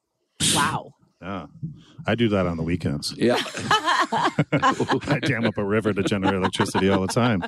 Wow. 0.55 0.95
Yeah. 1.21 1.47
I 2.07 2.15
do 2.15 2.29
that 2.31 2.47
on 2.47 2.57
the 2.57 2.63
weekends. 2.63 3.15
Yeah. 3.17 3.37
I 4.53 5.21
dam 5.23 5.45
up 5.45 5.59
a 5.59 5.65
river 5.65 5.93
to 5.93 6.03
generate 6.03 6.35
electricity 6.35 6.89
all 6.89 7.01
the 7.01 7.13
time. 7.13 7.45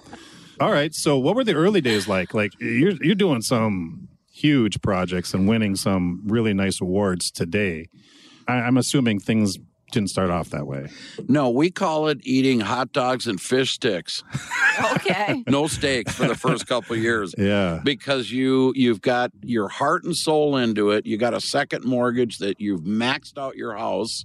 All 0.61 0.71
right. 0.71 0.95
So, 0.95 1.19
what 1.19 1.35
were 1.35 1.45
the 1.45 1.55
early 1.55 1.81
days 1.81 2.07
like? 2.07 2.35
Like, 2.35 2.53
you're 2.61 2.93
you're 3.03 3.15
doing 3.15 3.43
some 3.43 4.09
huge 4.33 4.81
projects 4.83 5.35
and 5.35 5.49
winning 5.49 5.77
some 5.77 6.23
really 6.27 6.53
nice 6.55 6.81
awards 6.81 7.31
today. 7.31 7.89
I, 8.47 8.55
I'm 8.55 8.77
assuming 8.77 9.21
things 9.21 9.59
didn't 9.93 10.11
start 10.11 10.31
off 10.31 10.51
that 10.51 10.69
way. 10.69 10.87
no, 11.27 11.51
we 11.51 11.69
call 11.69 12.07
it 12.07 12.19
eating 12.23 12.61
hot 12.61 12.93
dogs 12.93 13.27
and 13.27 13.41
fish 13.41 13.73
sticks. 13.73 14.23
Okay. 14.95 15.43
No 15.49 15.67
steaks 15.67 16.15
for 16.15 16.29
the 16.29 16.37
first 16.37 16.67
couple 16.69 16.95
of 16.95 17.03
years. 17.03 17.35
Yeah. 17.37 17.81
because 17.85 18.31
you 18.31 18.73
you've 18.77 19.01
got 19.01 19.33
your 19.43 19.69
heart 19.69 20.05
and 20.05 20.17
soul 20.17 20.57
into 20.57 20.91
it. 20.91 21.07
You 21.07 21.17
got 21.19 21.35
a 21.35 21.41
second 21.41 21.85
mortgage 21.85 22.39
that 22.39 22.61
you've 22.61 22.83
maxed 22.83 23.37
out 23.37 23.57
your 23.57 23.77
house, 23.77 24.25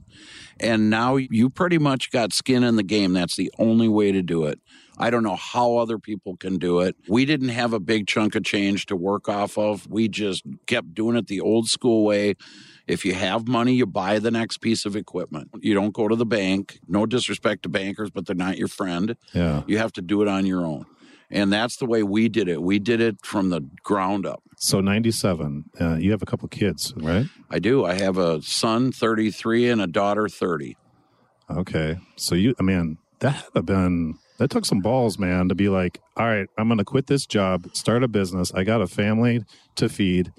and 0.59 0.89
now 0.89 1.15
you 1.15 1.49
pretty 1.49 1.79
much 1.79 2.11
got 2.11 2.31
skin 2.31 2.63
in 2.63 2.75
the 2.75 2.83
game. 2.83 3.13
That's 3.13 3.35
the 3.35 3.51
only 3.57 3.87
way 3.87 4.11
to 4.11 4.21
do 4.21 4.45
it. 4.45 4.59
I 4.97 5.09
don't 5.09 5.23
know 5.23 5.35
how 5.35 5.77
other 5.77 5.99
people 5.99 6.37
can 6.37 6.57
do 6.57 6.79
it. 6.79 6.95
We 7.07 7.25
didn't 7.25 7.49
have 7.49 7.73
a 7.73 7.79
big 7.79 8.07
chunk 8.07 8.35
of 8.35 8.43
change 8.43 8.85
to 8.87 8.95
work 8.95 9.27
off 9.27 9.57
of. 9.57 9.87
We 9.89 10.07
just 10.07 10.43
kept 10.67 10.93
doing 10.93 11.15
it 11.17 11.27
the 11.27 11.41
old 11.41 11.67
school 11.67 12.03
way. 12.05 12.35
If 12.87 13.03
you 13.03 13.13
have 13.13 13.47
money, 13.47 13.73
you 13.73 13.85
buy 13.85 14.19
the 14.19 14.31
next 14.31 14.59
piece 14.59 14.85
of 14.85 14.95
equipment. 14.95 15.49
You 15.59 15.73
don't 15.73 15.93
go 15.93 16.07
to 16.07 16.15
the 16.15 16.25
bank. 16.25 16.79
No 16.87 17.05
disrespect 17.05 17.63
to 17.63 17.69
bankers, 17.69 18.09
but 18.11 18.25
they're 18.25 18.35
not 18.35 18.57
your 18.57 18.67
friend. 18.67 19.17
Yeah. 19.33 19.63
You 19.67 19.77
have 19.79 19.91
to 19.93 20.01
do 20.01 20.21
it 20.21 20.27
on 20.27 20.45
your 20.45 20.65
own. 20.65 20.85
And 21.31 21.51
that's 21.51 21.77
the 21.77 21.85
way 21.85 22.03
we 22.03 22.29
did 22.29 22.47
it. 22.47 22.61
We 22.61 22.79
did 22.79 23.01
it 23.01 23.25
from 23.25 23.49
the 23.49 23.61
ground 23.83 24.25
up. 24.25 24.43
So, 24.57 24.79
97, 24.79 25.65
uh, 25.81 25.95
you 25.95 26.11
have 26.11 26.21
a 26.21 26.25
couple 26.25 26.47
kids, 26.47 26.93
right? 26.97 27.25
I 27.49 27.59
do. 27.59 27.83
I 27.83 27.95
have 27.95 28.17
a 28.17 28.41
son, 28.41 28.91
33, 28.91 29.69
and 29.69 29.81
a 29.81 29.87
daughter, 29.87 30.29
30. 30.29 30.77
Okay. 31.49 31.97
So, 32.15 32.35
you, 32.35 32.55
I 32.59 32.63
mean, 32.63 32.97
that 33.19 33.35
had 33.35 33.43
have 33.55 33.65
been, 33.65 34.17
that 34.37 34.49
took 34.49 34.65
some 34.65 34.81
balls, 34.81 35.17
man, 35.17 35.49
to 35.49 35.55
be 35.55 35.69
like, 35.69 36.01
all 36.17 36.25
right, 36.25 36.47
I'm 36.57 36.67
going 36.67 36.77
to 36.77 36.83
quit 36.85 37.07
this 37.07 37.25
job, 37.25 37.69
start 37.73 38.03
a 38.03 38.07
business. 38.07 38.53
I 38.53 38.63
got 38.63 38.81
a 38.81 38.87
family 38.87 39.45
to 39.75 39.89
feed 39.89 40.33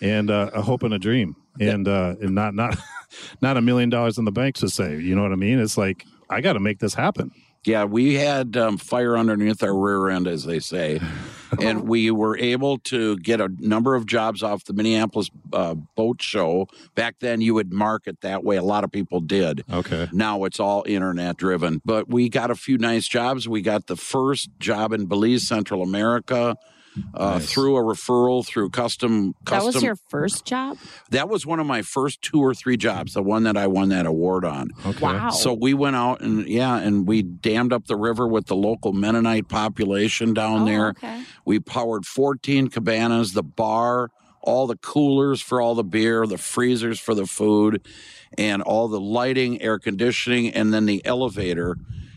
and 0.00 0.30
uh, 0.30 0.50
a 0.52 0.62
hope 0.62 0.82
and 0.82 0.92
a 0.92 0.98
dream. 0.98 1.36
And, 1.60 1.86
uh, 1.86 2.16
and 2.20 2.34
not, 2.34 2.54
not, 2.54 2.76
not 3.40 3.56
a 3.56 3.62
million 3.62 3.90
dollars 3.90 4.18
in 4.18 4.24
the 4.24 4.32
bank 4.32 4.56
to 4.56 4.68
save. 4.68 5.00
You 5.00 5.14
know 5.14 5.22
what 5.22 5.32
I 5.32 5.36
mean? 5.36 5.58
It's 5.58 5.78
like, 5.78 6.04
I 6.28 6.40
got 6.40 6.54
to 6.54 6.60
make 6.60 6.80
this 6.80 6.94
happen. 6.94 7.30
Yeah, 7.66 7.84
we 7.84 8.14
had 8.14 8.56
um, 8.56 8.78
fire 8.78 9.16
underneath 9.16 9.62
our 9.62 9.74
rear 9.74 10.10
end, 10.10 10.26
as 10.26 10.44
they 10.44 10.60
say. 10.60 11.00
and 11.60 11.88
we 11.88 12.10
were 12.10 12.36
able 12.36 12.78
to 12.78 13.16
get 13.18 13.40
a 13.40 13.48
number 13.58 13.94
of 13.94 14.06
jobs 14.06 14.42
off 14.42 14.64
the 14.64 14.72
Minneapolis 14.72 15.30
uh, 15.52 15.74
boat 15.74 16.20
show. 16.20 16.68
Back 16.94 17.16
then, 17.20 17.40
you 17.40 17.54
would 17.54 17.72
market 17.72 18.20
that 18.22 18.44
way. 18.44 18.56
A 18.56 18.62
lot 18.62 18.84
of 18.84 18.92
people 18.92 19.20
did. 19.20 19.64
Okay. 19.72 20.08
Now 20.12 20.44
it's 20.44 20.60
all 20.60 20.84
internet 20.86 21.36
driven. 21.36 21.80
But 21.84 22.08
we 22.08 22.28
got 22.28 22.50
a 22.50 22.54
few 22.54 22.78
nice 22.78 23.06
jobs. 23.08 23.48
We 23.48 23.62
got 23.62 23.86
the 23.86 23.96
first 23.96 24.50
job 24.58 24.92
in 24.92 25.06
Belize, 25.06 25.46
Central 25.46 25.82
America. 25.82 26.56
Uh, 27.14 27.38
Nice. 27.38 27.50
Through 27.52 27.76
a 27.76 27.82
referral, 27.82 28.46
through 28.46 28.70
custom, 28.70 29.34
That 29.50 29.64
was 29.64 29.82
your 29.82 29.96
first 29.96 30.44
job? 30.44 30.78
that 31.10 31.28
was 31.28 31.44
one 31.44 31.58
of 31.60 31.66
my 31.66 31.82
first 31.82 32.22
two 32.22 32.38
or 32.40 32.54
three 32.54 32.76
jobs. 32.76 33.14
The 33.14 33.22
one 33.22 33.42
that 33.44 33.56
I 33.56 33.66
won 33.66 33.88
that 33.88 34.06
award 34.06 34.44
on. 34.44 34.70
Okay. 34.86 35.00
Wow. 35.04 35.30
So 35.30 35.52
we 35.52 35.74
went 35.74 35.96
out 35.96 36.20
and 36.20 36.46
yeah, 36.46 36.76
and 36.78 37.06
we 37.06 37.22
dammed 37.22 37.72
up 37.72 37.86
the 37.86 37.96
river 37.96 38.28
with 38.28 38.46
the 38.46 38.56
local 38.56 38.92
Mennonite 38.92 39.48
population 39.48 40.34
down 40.34 40.62
Oh, 40.62 40.64
there. 40.66 40.88
Okay. 40.90 41.22
We 41.44 41.58
powered 41.60 42.06
14 42.06 42.68
cabanas, 42.68 43.32
the 43.32 43.42
bar, 43.42 44.10
all 44.40 44.66
the 44.66 44.76
coolers 44.76 45.40
for 45.40 45.60
all 45.60 45.74
the 45.74 45.82
beer, 45.84 46.26
the 46.26 46.38
freezers 46.38 47.00
for 47.00 47.14
the 47.14 47.26
food, 47.26 47.84
and 48.38 48.62
all 48.62 48.88
the 48.88 49.00
lighting, 49.00 49.60
air 49.62 49.78
conditioning, 49.78 50.50
and 50.50 50.72
then 50.72 50.86
the 50.86 51.04
elevator. 51.04 51.76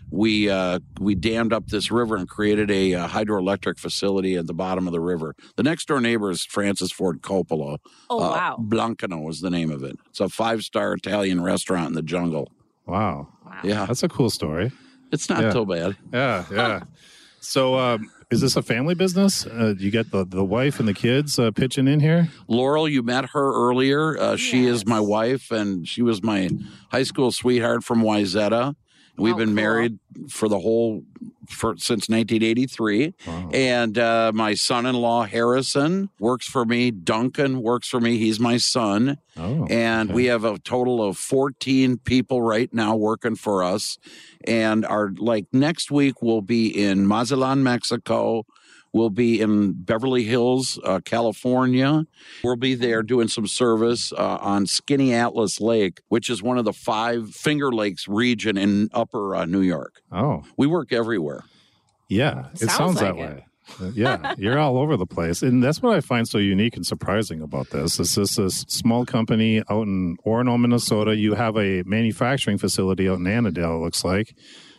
We 0.10 0.50
uh, 0.50 0.80
we 1.00 1.16
dammed 1.16 1.52
up 1.52 1.68
this 1.68 1.92
river 1.92 2.16
and 2.16 2.28
created 2.30 2.72
a 2.72 2.94
uh, 2.94 3.08
hydroelectric 3.10 3.78
facility 3.78 4.36
at 4.36 4.48
the 4.48 4.54
bottom 4.54 4.88
of 4.88 4.94
the 4.94 5.02
river. 5.02 5.36
The 5.58 5.64
next 5.64 5.88
door 5.88 6.00
neighbor 6.00 6.32
is 6.32 6.44
Francis 6.46 6.92
Ford 6.92 7.22
Coppola. 7.22 7.78
Oh, 8.10 8.18
Uh, 8.20 8.30
wow. 8.32 8.58
Blancaneaux 8.60 9.22
was 9.24 9.42
the 9.42 9.50
name 9.50 9.70
of 9.70 9.84
it. 9.84 9.98
It's 10.10 10.22
a 10.22 10.30
five 10.30 10.64
star 10.64 10.94
Italian 10.94 11.42
restaurant 11.44 11.88
in 11.88 11.94
the 11.94 12.02
jungle. 12.02 12.52
Wow. 12.86 13.28
Wow. 13.46 13.60
Yeah, 13.64 13.86
That's 13.86 14.04
a 14.04 14.08
cool 14.08 14.30
story. 14.30 14.72
it's 15.12 15.30
not 15.30 15.42
Yeah. 15.42 15.52
so 15.52 15.66
bad. 15.66 15.98
Yeah. 16.14 16.46
Yeah. 16.52 16.84
So, 17.40 17.76
um, 17.78 18.10
is 18.30 18.42
this 18.42 18.56
a 18.58 18.62
family 18.62 18.94
business? 18.96 19.46
Uh, 19.46 19.74
you 19.78 19.90
get 19.92 20.12
the, 20.12 20.26
the 20.26 20.44
wife 20.44 20.80
and 20.80 20.88
the 20.88 20.94
kids 20.94 21.38
uh, 21.40 21.52
pitching 21.52 21.88
in 21.88 22.00
here? 22.02 22.30
Laurel, 22.50 22.90
you 22.90 23.04
met 23.04 23.26
her 23.30 23.54
earlier. 23.54 24.18
Uh, 24.18 24.36
She 24.36 24.66
is 24.66 24.86
my 24.86 25.00
wife, 25.00 25.50
and 25.52 25.88
she 25.88 26.02
was 26.02 26.22
my 26.24 26.50
high 26.92 27.04
school 27.04 27.32
sweetheart 27.32 27.84
from 27.86 28.02
Wayzata. 28.02 28.76
We've 29.18 29.34
Oh, 29.34 29.38
been 29.38 29.48
cool. 29.50 29.56
married 29.56 30.00
for 30.30 30.48
the 30.48 30.60
whole 30.60 31.04
for 31.50 31.76
since 31.78 32.10
1983. 32.10 33.14
Wow. 33.26 33.50
And 33.54 33.98
uh, 33.98 34.32
my 34.34 34.54
son-in-law 34.54 35.24
Harrison 35.24 36.10
works 36.20 36.48
for 36.48 36.66
me. 36.66 36.92
Duncan 36.92 37.62
works 37.62 37.88
for 37.88 38.00
me. 38.02 38.18
He's 38.18 38.40
my 38.40 38.58
son. 38.58 39.18
Oh. 39.38 39.66
And 39.70 40.10
okay. 40.10 40.16
we 40.16 40.26
have 40.26 40.44
a 40.44 40.60
total 40.60 41.02
of 41.04 41.18
14 41.18 41.98
people 42.00 42.42
right 42.42 42.72
now 42.74 42.96
working 42.96 43.36
for 43.36 43.64
us. 43.64 43.98
And 44.46 44.86
our 44.86 45.12
like 45.18 45.46
next 45.54 45.90
week 45.92 46.22
we'll 46.22 46.42
be 46.42 46.68
in 46.68 47.08
Mazatlan, 47.08 47.64
Mexico. 47.64 48.46
We'll 48.98 49.12
be 49.12 49.40
in 49.40 49.74
Beverly 49.74 50.24
Hills, 50.24 50.80
uh, 50.84 51.02
California. 51.06 52.08
We'll 52.44 52.56
be 52.56 52.74
there 52.74 53.04
doing 53.04 53.28
some 53.28 53.46
service 53.46 54.12
uh, 54.12 54.38
on 54.42 54.66
Skaneateles 54.66 55.62
Lake, 55.62 56.02
which 56.08 56.32
is 56.32 56.42
one 56.42 56.58
of 56.58 56.66
the 56.66 56.74
five 56.74 57.30
Finger 57.30 57.72
Lakes 57.72 58.08
region 58.08 58.58
in 58.58 58.90
upper 58.94 59.36
uh, 59.36 59.46
New 59.46 59.62
York. 59.62 60.02
Oh. 60.12 60.44
We 60.58 60.66
work 60.66 60.92
everywhere. 60.92 61.44
Yeah, 62.10 62.48
it 62.54 62.60
Sounds 62.60 62.74
sounds, 62.74 63.02
like 63.02 63.16
that 63.16 63.22
it. 63.22 63.36
way. 63.36 63.46
Uh, 63.80 63.92
yeah, 63.94 64.34
you're 64.40 64.58
all 64.58 64.78
over 64.80 64.98
the 64.98 65.06
place, 65.06 65.44
and 65.44 65.64
that's 65.64 65.82
what 65.82 65.96
I 65.96 66.02
find 66.02 66.28
so 66.28 66.40
unique 66.40 66.76
and 66.76 66.86
surprising 66.86 67.42
about 67.42 67.70
this. 67.70 68.00
Is 68.00 68.16
this 68.16 68.40
is 68.40 68.64
a 68.64 68.70
small 68.70 69.06
company 69.06 69.62
out 69.70 69.86
in 69.86 70.18
Orono, 70.26 70.60
Minnesota? 70.60 71.16
You 71.16 71.36
have 71.36 71.56
a 71.58 71.84
manufacturing 71.84 72.58
facility 72.58 73.08
out 73.08 73.20
in 73.20 73.28
Annandale, 73.28 73.76
it 73.76 73.84
looks 73.84 74.04
like, 74.04 74.36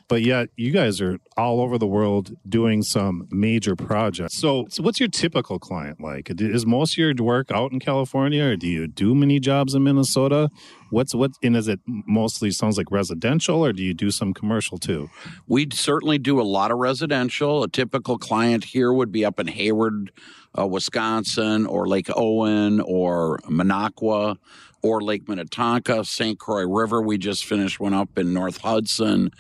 but 0.09 0.23
yet 0.23 0.49
you 0.57 0.71
guys 0.71 1.01
are 1.01 1.19
all 1.37 1.61
over 1.61 1.79
the 1.79 1.87
world 1.87 2.35
doing 2.49 2.83
some 2.83 3.29
major 3.31 3.77
projects. 3.77 4.39
So, 4.39 4.67
so 4.71 4.83
what's 4.83 4.99
your 4.99 5.09
typical 5.09 5.59
client 5.59 6.01
like? 6.01 6.31
Is 6.41 6.67
most 6.67 6.95
of 6.95 6.99
your 6.99 7.15
work 7.19 7.51
out 7.53 7.73
in 7.73 7.79
California, 7.79 8.43
or 8.45 8.57
do 8.57 8.67
you 8.67 8.89
do 8.89 9.15
many 9.15 9.39
jobs 9.39 9.75
in 9.75 9.85
Minnesota? 9.85 10.51
What's 10.91 11.15
what? 11.15 11.33
And 11.43 11.57
is 11.57 11.69
it 11.69 11.81
mostly 11.87 12.51
sounds 12.51 12.79
like 12.79 12.91
residential, 12.91 13.65
or 13.65 13.73
do 13.73 13.83
you 13.83 13.93
do 13.95 14.11
some 14.11 14.33
commercial 14.33 14.79
too? 14.79 15.11
We 15.47 15.69
certainly 15.73 16.19
do 16.19 16.41
a 16.41 16.43
lot 16.43 16.71
of 16.71 16.79
residential. 16.79 17.63
A 17.63 17.69
typical 17.69 18.19
client 18.19 18.65
here 18.65 18.93
would 18.93 19.13
be 19.13 19.25
up 19.25 19.39
in 19.39 19.47
Hayward, 19.47 20.11
uh, 20.59 20.67
Wisconsin, 20.67 21.67
or 21.67 21.87
Lake 21.87 22.09
Owen, 22.17 22.81
or 22.81 23.39
Minocqua, 23.45 24.37
or 24.83 25.03
Lake 25.03 25.29
Minnetonka, 25.29 26.05
St. 26.05 26.39
Croix 26.39 26.67
River. 26.67 27.03
We 27.03 27.19
just 27.19 27.45
finished 27.45 27.79
one 27.79 27.95
up 27.95 28.17
in 28.17 28.33
North 28.33 28.59
Hudson. 28.59 29.31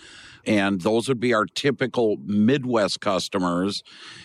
And 0.46 0.80
those 0.80 1.08
would 1.08 1.20
be 1.20 1.34
our 1.34 1.46
typical 1.46 2.16
Midwest 2.24 3.00
customers. 3.00 3.82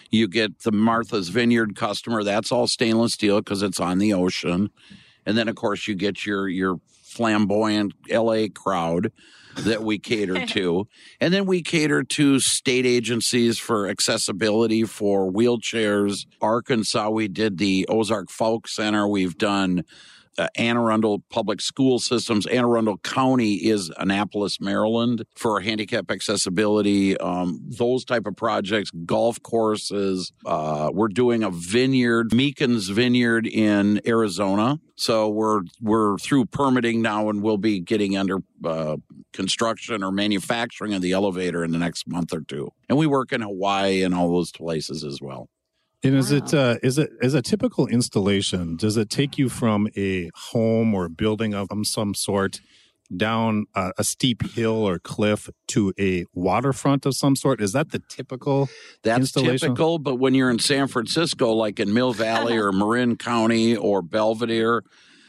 You 0.10 0.27
get 0.27 0.60
the 0.60 0.72
Martha's 0.72 1.29
Vineyard 1.29 1.75
customer, 1.75 2.24
that's 2.24 2.51
all 2.51 2.67
stainless 2.67 3.13
steel 3.13 3.41
because 3.41 3.63
it's 3.63 3.79
on 3.79 3.98
the 3.98 4.13
ocean. 4.13 4.70
And 5.25 5.38
then, 5.38 5.48
of 5.48 5.55
course, 5.55 5.88
you 5.88 5.96
get 5.96 6.25
your, 6.25 6.48
your 6.48 6.79
flamboyant 7.03 7.93
LA 8.10 8.48
crowd 8.53 9.12
that 9.55 9.84
we 9.84 10.00
cater 10.00 10.46
to. 10.48 10.88
And 11.20 11.34
then 11.34 11.46
we 11.46 11.62
cater 11.62 12.03
to 12.03 12.39
state 12.39 12.86
agencies 12.86 13.60
for 13.60 13.88
accessibility 13.88 14.84
for 14.84 15.32
wheelchairs. 15.32 16.25
Arkansas, 16.41 17.10
we 17.10 17.27
did 17.27 17.58
the 17.58 17.86
Ozark 17.88 18.29
Folk 18.29 18.67
Center. 18.67 19.08
We've 19.08 19.38
done 19.38 19.84
uh, 20.37 20.47
Anne 20.55 20.77
Arundel 20.77 21.23
Public 21.29 21.61
School 21.61 21.99
Systems. 21.99 22.45
Anne 22.47 22.65
Arundel 22.65 22.97
County 22.99 23.53
is 23.53 23.91
Annapolis, 23.97 24.59
Maryland 24.59 25.25
for 25.35 25.59
handicap 25.61 26.09
accessibility, 26.11 27.17
um, 27.17 27.59
those 27.63 28.05
type 28.05 28.25
of 28.25 28.35
projects, 28.35 28.91
golf 29.05 29.41
courses. 29.41 30.31
Uh, 30.45 30.89
we're 30.93 31.07
doing 31.07 31.43
a 31.43 31.49
vineyard, 31.49 32.29
Meekins 32.29 32.91
Vineyard 32.91 33.47
in 33.47 34.01
Arizona. 34.05 34.79
So 34.95 35.29
we're 35.29 35.61
we're 35.81 36.17
through 36.17 36.45
permitting 36.45 37.01
now, 37.01 37.29
and 37.29 37.41
we'll 37.41 37.57
be 37.57 37.79
getting 37.79 38.15
under 38.15 38.39
uh, 38.63 38.97
construction 39.33 40.03
or 40.03 40.11
manufacturing 40.11 40.93
of 40.93 41.01
the 41.01 41.11
elevator 41.11 41.63
in 41.63 41.71
the 41.71 41.79
next 41.79 42.07
month 42.07 42.33
or 42.33 42.41
two. 42.41 42.69
And 42.87 42.97
we 42.97 43.07
work 43.07 43.31
in 43.33 43.41
Hawaii 43.41 44.03
and 44.03 44.13
all 44.13 44.31
those 44.31 44.51
places 44.51 45.03
as 45.03 45.19
well. 45.21 45.49
And 46.03 46.15
is 46.15 46.31
it 46.31 46.53
uh, 46.53 46.77
is 46.83 46.98
it 46.98 47.12
is 47.22 47.33
a 47.33 47.41
typical 47.41 47.88
installation? 47.88 48.75
Does 48.75 48.98
it 48.98 49.10
take 49.10 49.38
you 49.38 49.48
from 49.48 49.88
a 49.95 50.29
home 50.36 50.93
or 50.93 51.07
building 51.07 51.53
of 51.53 51.69
some 51.83 52.13
sort 52.13 52.60
down 53.15 53.65
a, 53.74 53.91
a 53.98 54.03
steep 54.03 54.51
hill 54.51 54.88
or 54.88 55.00
cliff 55.00 55.50
to 55.67 55.93
a 55.98 56.25
waterfront 56.33 57.05
of 57.05 57.15
some 57.15 57.38
sort? 57.38 57.62
Is 57.62 57.72
that 57.72 57.91
the 57.91 58.00
typical? 58.10 58.67
That's 59.03 59.19
Installation? 59.19 59.69
typical, 59.69 59.98
but 59.98 60.15
when 60.15 60.33
you're 60.33 60.50
in 60.50 60.60
San 60.60 60.88
Francisco, 60.88 61.53
like 61.53 61.79
in 61.79 61.93
Mill 61.93 62.12
Valley 62.12 62.57
or 62.57 62.74
Marin 62.74 63.15
County 63.15 63.75
or 63.75 64.01
Belvedere, 64.01 64.83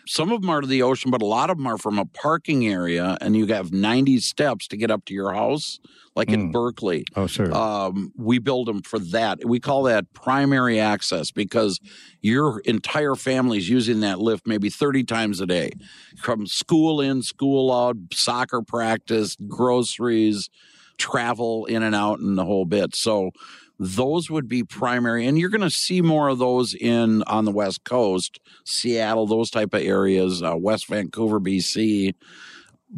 some 0.07 0.31
of 0.33 0.41
them 0.41 0.51
are 0.51 0.61
to 0.61 0.67
the 0.67 0.83
ocean, 0.83 1.11
but 1.11 1.23
a 1.23 1.27
lot 1.27 1.51
of 1.51 1.57
them 1.57 1.67
are 1.67 1.79
from 1.79 1.99
a 1.99 2.05
parking 2.05 2.67
area, 2.67 3.17
and 3.21 3.37
you 3.37 3.47
have 3.47 3.73
90 3.73 4.19
steps 4.21 4.69
to 4.69 4.77
get 4.77 4.91
up 4.91 5.05
to 5.07 5.15
your 5.15 5.33
house, 5.33 5.81
like 6.15 6.29
in 6.31 6.49
Mm. 6.49 6.53
Berkeley. 6.53 7.05
Oh, 7.17 7.27
sure. 7.27 7.53
Um, 7.55 8.13
we 8.17 8.39
build 8.39 8.69
them 8.69 8.83
for 8.83 8.99
that. 8.99 9.45
We 9.45 9.59
call 9.61 9.83
that 9.85 10.13
primary 10.13 10.79
access 10.79 11.31
because 11.31 11.81
your 12.21 12.61
entire 12.61 13.15
family 13.15 13.59
is 13.59 13.69
using 13.69 14.01
that 14.01 14.21
lift 14.21 14.47
maybe 14.47 14.71
30 14.71 15.05
times 15.05 15.41
a 15.41 15.47
day 15.47 15.73
from 16.17 16.47
school 16.47 17.01
in, 17.01 17.23
school 17.23 17.73
out, 17.73 17.97
soccer 18.13 18.63
practice, 18.63 19.37
groceries, 19.49 20.51
travel 20.99 21.65
in 21.67 21.83
and 21.83 21.95
out, 21.95 22.21
and 22.21 22.39
the 22.39 22.45
whole 22.45 22.65
bit. 22.65 22.95
So, 22.95 23.33
those 23.79 24.31
would 24.31 24.49
be 24.49 24.63
primary 24.63 25.27
and 25.27 25.39
you're 25.39 25.49
going 25.51 25.61
to 25.61 25.71
see 25.71 26.01
more 26.01 26.29
of 26.29 26.39
those 26.39 26.75
in 26.75 27.23
on 27.25 27.45
the 27.45 27.51
west 27.51 27.83
coast 27.85 28.39
seattle 28.65 29.27
those 29.27 29.51
type 29.51 29.75
of 29.75 29.83
areas 29.83 30.43
uh, 30.43 30.55
west 30.57 30.87
vancouver 30.87 31.41
bc 31.41 32.15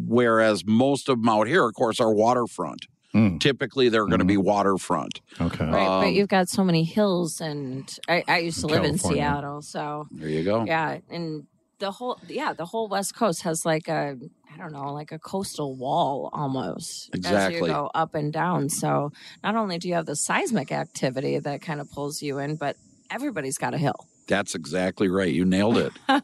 whereas 0.07 0.65
most 0.67 1.09
of 1.09 1.19
them 1.21 1.29
out 1.29 1.47
here 1.47 1.65
of 1.67 1.75
course 1.75 2.01
are 2.01 2.13
waterfront 2.13 2.87
Mm, 3.15 3.41
typically 3.41 3.89
they're 3.89 4.05
going 4.05 4.19
to 4.19 4.27
be 4.27 4.37
waterfront. 4.37 5.23
okay. 5.41 5.65
Right, 5.65 5.71
but 5.87 6.07
Um, 6.09 6.13
you've 6.13 6.29
got 6.29 6.51
so 6.51 6.63
many 6.63 6.85
hills, 6.85 7.41
and 7.41 7.89
I, 8.07 8.23
I 8.29 8.39
used 8.41 8.61
to 8.61 8.67
live 8.67 8.85
in 8.85 8.99
Seattle, 8.99 9.63
so 9.63 10.07
There 10.11 10.29
you 10.29 10.45
go. 10.45 10.65
yeah, 10.67 10.99
and 11.09 11.47
the 11.79 11.93
whole 11.93 12.21
yeah, 12.29 12.53
the 12.53 12.67
whole 12.67 12.89
West 12.89 13.15
Coast 13.15 13.41
has 13.45 13.65
like 13.65 13.89
a 13.89 14.19
I 14.57 14.63
don't 14.63 14.73
know, 14.73 14.95
like 14.95 15.13
a 15.13 15.19
coastal 15.19 15.75
wall 15.75 16.31
almost 16.33 17.11
as 17.27 17.53
you 17.53 17.61
go 17.67 17.91
up 17.95 18.15
and 18.15 18.33
down. 18.33 18.71
So 18.71 19.13
not 19.45 19.55
only 19.55 19.77
do 19.79 19.87
you 19.87 19.95
have 19.95 20.07
the 20.07 20.17
seismic 20.17 20.73
activity 20.73 21.39
that 21.39 21.61
kind 21.61 21.79
of 21.79 21.91
pulls 21.91 22.23
you 22.23 22.39
in, 22.39 22.57
but 22.57 22.77
everybody's 23.11 23.59
got 23.59 23.75
a 23.75 23.79
hill. 23.79 24.07
That's 24.29 24.55
exactly 24.55 25.09
right. 25.09 25.33
You 25.33 25.45
nailed 25.45 25.77
it. 25.77 25.93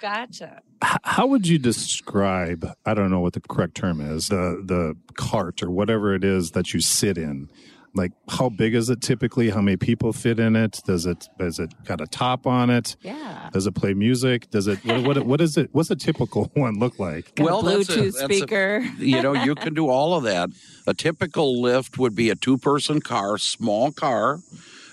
Gotcha. 0.00 0.60
How 0.82 1.26
would 1.26 1.46
you 1.46 1.58
describe? 1.58 2.68
I 2.84 2.94
don't 2.94 3.10
know 3.10 3.20
what 3.20 3.34
the 3.34 3.40
correct 3.40 3.76
term 3.76 4.00
is. 4.00 4.28
The 4.28 4.62
the 4.64 4.96
cart 5.14 5.62
or 5.62 5.70
whatever 5.70 6.14
it 6.14 6.24
is 6.24 6.50
that 6.50 6.74
you 6.74 6.80
sit 6.80 7.16
in. 7.16 7.48
Like, 7.96 8.12
how 8.28 8.50
big 8.50 8.74
is 8.74 8.90
it 8.90 9.00
typically? 9.00 9.48
How 9.50 9.62
many 9.62 9.78
people 9.78 10.12
fit 10.12 10.38
in 10.38 10.54
it? 10.54 10.80
Does 10.84 11.06
it 11.06 11.26
does 11.38 11.58
it 11.58 11.72
got 11.84 12.00
a 12.00 12.06
top 12.06 12.46
on 12.46 12.68
it? 12.68 12.94
Yeah. 13.00 13.48
Does 13.52 13.66
it 13.66 13.74
play 13.74 13.94
music? 13.94 14.50
Does 14.50 14.66
it 14.66 14.84
what 14.84 15.02
what, 15.02 15.26
what 15.26 15.40
is 15.40 15.56
it? 15.56 15.70
What's 15.72 15.90
a 15.90 15.96
typical 15.96 16.44
one 16.54 16.78
look 16.78 16.98
like? 16.98 17.34
Got 17.34 17.44
Well, 17.44 17.66
a 17.66 17.78
that's 17.78 17.88
a- 17.88 17.92
Bluetooth 17.92 18.12
that's 18.18 18.22
a- 18.22 18.36
speaker. 18.36 18.78
you 18.98 19.22
know, 19.22 19.32
you 19.32 19.54
can 19.54 19.72
do 19.72 19.88
all 19.88 20.14
of 20.14 20.24
that. 20.24 20.50
A 20.86 20.92
typical 20.94 21.60
lift 21.60 21.98
would 21.98 22.14
be 22.14 22.30
a 22.30 22.34
two 22.34 22.58
person 22.58 23.00
car, 23.00 23.38
small 23.38 23.90
car. 23.92 24.40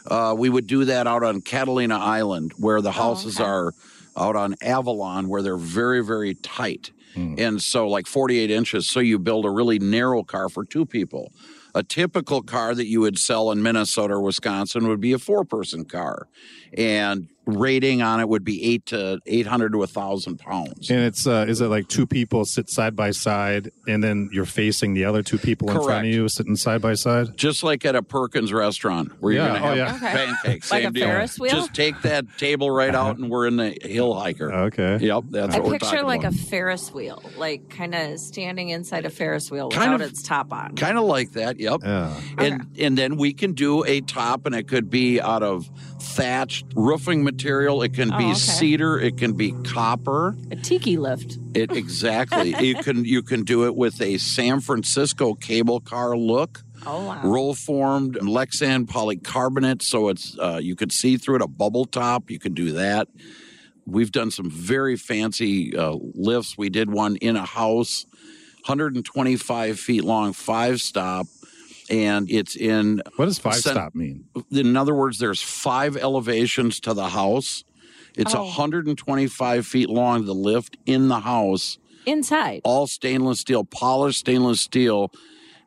Uh, 0.08 0.34
we 0.38 0.50
would 0.50 0.68
do 0.68 0.86
that 0.86 1.06
out 1.08 1.24
on 1.24 1.42
Catalina 1.42 1.98
Island 1.98 2.54
where 2.58 2.82
the 2.82 2.92
houses 2.92 3.40
okay. 3.40 3.50
are 3.50 3.74
out 4.16 4.36
on 4.36 4.56
Avalon 4.62 5.28
where 5.28 5.42
they're 5.42 5.58
very, 5.58 6.04
very 6.04 6.36
tight. 6.36 6.92
Hmm. 7.16 7.36
And 7.38 7.62
so, 7.62 7.88
like 7.88 8.08
48 8.08 8.50
inches. 8.50 8.90
So, 8.90 9.00
you 9.00 9.20
build 9.20 9.46
a 9.46 9.50
really 9.50 9.78
narrow 9.80 10.24
car 10.24 10.50
for 10.50 10.66
two 10.66 10.86
people. 10.86 11.32
A 11.76 11.84
typical 11.84 12.42
car 12.42 12.76
that 12.76 12.86
you 12.86 13.02
would 13.02 13.18
sell 13.18 13.52
in 13.52 13.64
Minnesota 13.64 14.14
or 14.14 14.22
Wisconsin 14.22 14.88
would 14.88 15.02
be 15.02 15.14
a 15.14 15.20
four 15.20 15.44
person 15.44 15.86
car. 15.86 16.28
And 16.78 17.30
rating 17.46 18.02
on 18.02 18.20
it 18.20 18.30
would 18.30 18.44
be 18.44 18.64
eight 18.64 18.86
to 18.88 19.20
800 19.26 19.72
to 19.74 19.78
a 19.78 19.80
1,000 19.80 20.38
pounds. 20.38 20.90
And 20.90 21.00
it's 21.02 21.28
uh, 21.28 21.46
is 21.48 21.60
it 21.62 21.68
like 21.68 21.88
two 21.88 22.08
people 22.08 22.46
sit 22.46 22.70
side 22.70 22.96
by 22.96 23.12
side, 23.12 23.72
and 23.88 24.04
then 24.04 24.30
you're 24.32 24.46
facing 24.46 24.94
the 24.94 25.06
other 25.06 25.22
two 25.22 25.38
people 25.38 25.70
in 25.70 25.76
front 25.82 26.08
of 26.08 26.14
you 26.14 26.28
sitting 26.30 26.56
side 26.56 26.82
by 26.82 26.94
side? 26.94 27.36
just 27.36 27.64
like 27.64 27.84
at 27.86 27.96
a 27.96 28.02
Perkins 28.04 28.54
restaurant 28.54 29.12
where 29.22 29.34
Yeah, 29.34 29.52
you're 29.52 29.60
going 29.60 29.64
oh, 29.64 29.72
to 29.74 29.78
yeah. 29.78 29.92
have 29.98 30.04
Okay. 30.04 30.26
pancakes. 30.26 30.72
Like 30.72 30.82
Same 30.84 30.90
a 30.90 30.94
deal. 30.94 31.08
Ferris 31.08 31.40
wheel? 31.40 31.52
Just 31.52 31.74
take 31.74 32.02
that 32.04 32.26
table 32.38 32.72
right 32.72 32.94
out 32.96 33.18
and 33.18 33.30
we're 33.30 33.48
in 33.48 33.58
the 33.58 33.78
hill 33.82 34.14
hiker. 34.14 34.52
Okay. 34.54 34.98
Yep, 35.02 35.24
that's 35.30 35.56
I 35.56 35.60
what 35.60 35.68
we're 35.68 35.80
picture 35.80 36.04
like 36.04 36.22
about. 36.22 36.34
a 36.34 36.38
Ferris 36.38 36.94
wheel, 36.94 37.22
like 37.38 37.70
kind 37.70 37.94
of 37.96 38.20
standing 38.20 38.70
inside 38.70 39.06
a 39.06 39.10
Ferris 39.10 39.52
wheel 39.52 39.70
Kind 39.70 39.92
without 39.92 40.06
of- 40.06 40.12
its 40.12 40.24
top 40.24 40.54
on. 40.54 40.76
kind 40.76 40.98
of 40.98 41.04
like 41.04 41.32
that. 41.34 41.60
Yep. 41.60 41.82
Yeah. 41.84 42.22
And 42.38 42.68
and 42.80 42.98
then 42.98 43.18
we 43.18 43.34
can 43.34 43.54
do 43.54 43.84
a 43.86 44.02
top, 44.02 44.46
and 44.46 44.56
it 44.56 44.68
could 44.68 44.90
be 44.90 45.20
out 45.20 45.44
of 45.44 45.70
thatched 46.16 46.66
roofing 46.76 47.24
material. 47.24 47.82
It 47.82 47.94
can 47.94 48.14
Oh, 48.14 48.18
be 48.18 48.26
okay. 48.26 48.34
cedar. 48.36 49.00
It 49.00 49.18
can 49.18 49.34
be 49.34 49.52
copper. 49.64 50.36
A 50.52 50.56
tiki 50.56 50.98
lift. 50.98 51.38
It 51.54 51.72
exactly. 51.72 52.56
you 52.66 52.76
can 52.76 53.06
you 53.06 53.22
can 53.24 53.44
do 53.44 53.66
it 53.66 53.76
with 53.76 54.02
a 54.02 54.18
San 54.18 54.60
Francisco 54.62 55.34
cable 55.34 55.80
car 55.80 56.16
look. 56.18 56.64
Oh 56.86 57.06
wow. 57.06 57.22
roll 57.24 57.54
formed 57.56 58.16
Lexan 58.16 58.86
polycarbonate, 58.86 59.82
so 59.82 60.10
it's 60.10 60.38
uh, 60.38 60.60
you 60.62 60.76
could 60.76 60.92
see 60.92 61.16
through 61.18 61.36
it. 61.38 61.42
A 61.42 61.48
bubble 61.48 61.86
top, 61.86 62.30
you 62.30 62.40
can 62.40 62.54
do 62.54 62.74
that. 62.74 63.08
We've 63.86 64.12
done 64.12 64.32
some 64.32 64.50
very 64.50 64.96
fancy 64.98 65.76
uh, 65.78 65.96
lifts. 66.14 66.58
We 66.58 66.70
did 66.70 66.90
one 66.92 67.16
in 67.18 67.36
a 67.38 67.46
house, 67.46 68.06
125 68.66 69.80
feet 69.80 70.04
long, 70.04 70.34
five 70.34 70.80
stop, 70.82 71.28
and 71.94 72.30
it's 72.32 72.56
in. 72.56 73.02
What 73.18 73.26
does 73.26 73.38
five 73.40 73.56
Sen- 73.56 73.74
stop 73.74 73.94
mean? 73.96 74.26
In 74.52 74.76
other 74.76 74.94
words, 74.96 75.20
there's 75.20 75.42
five 75.42 75.96
elevations 75.96 76.80
to 76.82 76.94
the 76.94 77.10
house. 77.10 77.64
It's 78.16 78.34
Oh. 78.36 78.44
125 78.44 79.66
feet 79.66 79.90
long. 79.90 80.26
The 80.26 80.34
lift 80.36 80.78
in 80.86 81.08
the 81.08 81.20
house 81.22 81.78
Inside. 82.06 82.62
all 82.64 82.88
stainless 82.88 83.40
steel, 83.40 83.64
polished 83.64 84.20
stainless 84.20 84.62
steel, 84.62 85.12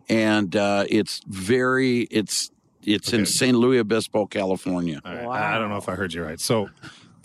and 0.08 0.54
uh, 0.54 0.84
it's 0.88 1.20
very 1.26 2.02
it's 2.10 2.50
it's 2.82 3.12
in 3.12 3.26
San 3.26 3.56
Luis 3.56 3.80
Obispo, 3.80 4.26
California. 4.26 5.00
All 5.04 5.12
right. 5.14 5.24
Wow. 5.24 5.32
I 5.32 5.58
don't 5.58 5.70
know 5.70 5.76
if 5.76 5.88
I 5.88 5.94
heard 5.96 6.14
you 6.14 6.22
right. 6.22 6.38
So 6.40 6.68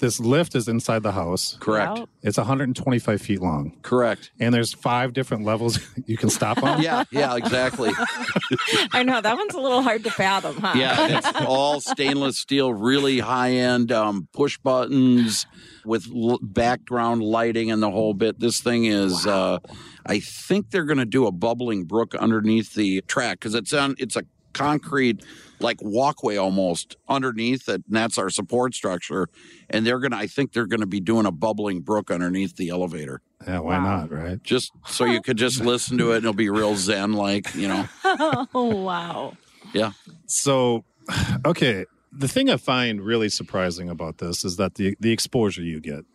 this 0.02 0.20
lift 0.20 0.56
is 0.56 0.68
inside 0.68 1.04
the 1.04 1.14
house. 1.14 1.56
Correct. 1.60 2.00
Yep. 2.00 2.10
It's 2.24 2.38
125 2.38 3.22
feet 3.22 3.42
long, 3.42 3.78
Correct. 3.82 4.32
and 4.40 4.54
there's 4.54 4.74
five 4.74 5.14
different 5.14 5.46
levels 5.46 5.80
you 6.06 6.18
can 6.18 6.30
stop 6.30 6.62
on. 6.62 6.82
Yeah, 6.82 7.06
yeah, 7.12 7.38
exactly. 7.38 7.92
I 8.92 9.04
know 9.04 9.22
that 9.22 9.38
one's 9.38 9.54
a 9.54 9.60
little 9.60 9.82
hard 9.82 10.04
to 10.04 10.12
fathom, 10.12 10.58
huh? 10.58 10.74
Yeah, 10.76 11.18
it's 11.18 11.32
all 11.46 11.80
stainless 11.80 12.38
steel, 12.38 12.74
really 12.74 13.20
high 13.20 13.52
end 13.52 13.92
um, 13.92 14.28
push 14.34 14.58
buttons 14.58 15.46
with 15.86 16.08
l- 16.14 16.40
background 16.42 17.24
lighting 17.24 17.72
and 17.72 17.82
the 17.82 17.92
whole 17.92 18.14
bit. 18.14 18.40
This 18.40 18.60
thing 18.60 18.86
is. 18.86 19.26
Uh, 19.26 19.60
I 20.06 20.20
think 20.20 20.72
they're 20.72 20.84
going 20.86 20.98
to 20.98 21.06
do 21.06 21.28
a 21.28 21.32
bubbling 21.32 21.84
brook 21.86 22.16
underneath 22.16 22.74
the 22.74 23.02
track 23.02 23.40
because 23.40 23.54
it's 23.54 23.72
on. 23.72 23.96
It's 24.00 24.16
a 24.16 24.24
concrete 24.54 25.24
like 25.60 25.78
walkway 25.82 26.38
almost 26.38 26.96
underneath 27.08 27.70
it, 27.70 27.84
and 27.88 27.96
that's 27.96 28.18
our 28.18 28.30
support 28.30 28.74
structure. 28.74 29.28
And 29.70 29.86
they're 29.86 30.00
going 30.00 30.12
to. 30.12 30.18
I 30.18 30.28
think 30.28 30.54
they're 30.54 30.66
going 30.68 30.80
to 30.82 30.88
be 30.88 31.00
doing 31.00 31.26
a 31.26 31.32
bubbling 31.32 31.82
brook 31.82 32.10
underneath 32.12 32.56
the 32.56 32.70
elevator, 32.70 33.22
Yeah, 33.48 33.60
why 33.60 33.78
Wow. 33.78 33.98
not, 34.08 34.12
right? 34.12 34.42
just 34.44 34.72
so 34.88 35.06
you 35.06 35.22
could 35.22 35.38
just 35.38 35.62
listen 35.64 35.98
to 36.00 36.12
it 36.12 36.18
and 36.18 36.24
it'll 36.26 36.34
be 36.34 36.50
real 36.50 36.76
zen 36.76 37.14
like, 37.14 37.54
you 37.56 37.68
know. 37.68 37.88
oh 38.54 38.82
wow. 38.84 39.38
Yeah. 39.74 39.92
So, 40.26 40.84
okay, 41.46 41.86
the 42.12 42.28
thing 42.28 42.50
I 42.50 42.58
find 42.58 43.02
really 43.02 43.30
surprising 43.30 43.88
about 43.90 44.18
this 44.18 44.44
is 44.44 44.58
that 44.58 44.76
the 44.76 44.96
the 45.00 45.12
exposure 45.12 45.62
you 45.62 45.80
get, 45.80 46.06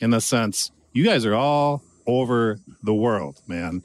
in 0.00 0.10
the 0.10 0.20
sense 0.20 0.70
you 0.92 1.04
guys 1.04 1.24
are 1.24 1.34
all 1.34 1.82
over 2.06 2.58
the 2.82 2.94
world, 2.94 3.40
man. 3.46 3.82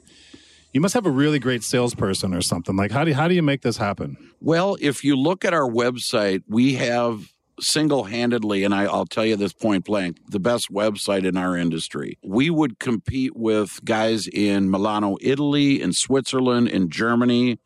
You 0.76 0.82
must 0.82 0.92
have 0.92 1.06
a 1.06 1.10
really 1.10 1.38
great 1.38 1.64
salesperson 1.64 2.34
or 2.34 2.42
something. 2.42 2.76
Like, 2.76 2.90
how 2.90 3.02
do 3.02 3.08
you, 3.08 3.14
how 3.14 3.28
do 3.28 3.34
you 3.34 3.40
make 3.40 3.62
this 3.62 3.78
happen? 3.78 4.18
Well, 4.42 4.76
if 4.78 5.04
you 5.04 5.16
look 5.16 5.42
at 5.42 5.54
our 5.54 5.66
website, 5.66 6.42
we 6.46 6.74
have 6.74 7.32
single 7.58 8.04
handedly, 8.04 8.62
and 8.62 8.74
I, 8.74 8.84
I'll 8.84 9.06
tell 9.06 9.24
you 9.24 9.36
this 9.36 9.54
point 9.54 9.86
blank, 9.86 10.18
the 10.28 10.38
best 10.38 10.70
website 10.70 11.24
in 11.24 11.38
our 11.38 11.56
industry. 11.56 12.18
We 12.22 12.50
would 12.50 12.78
compete 12.78 13.34
with 13.34 13.82
guys 13.86 14.28
in 14.28 14.70
Milano, 14.70 15.16
Italy, 15.22 15.80
in 15.80 15.94
Switzerland, 15.94 16.68
in 16.68 16.90
Germany. 16.90 17.58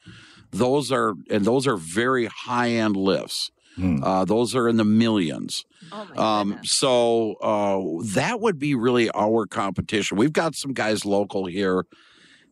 Those 0.53 0.92
are, 0.92 1.14
and 1.29 1.44
those 1.44 1.66
are 1.66 1.77
very 1.77 2.27
high 2.27 2.70
end 2.70 2.94
lifts. 2.94 3.51
Hmm. 3.75 4.05
Uh, 4.05 4.25
those 4.25 4.55
are 4.55 4.68
in 4.68 4.77
the 4.77 4.85
millions. 4.85 5.64
Oh 5.90 6.07
Um, 6.16 6.61
so 6.62 7.35
uh, 7.42 8.05
that 8.14 8.40
would 8.40 8.61
be 8.61 8.77
really 8.77 9.11
our 9.16 9.46
competition. 9.46 10.16
We've 10.16 10.33
got 10.33 10.55
some 10.55 10.75
guys 10.75 11.05
local 11.05 11.46
here, 11.46 11.87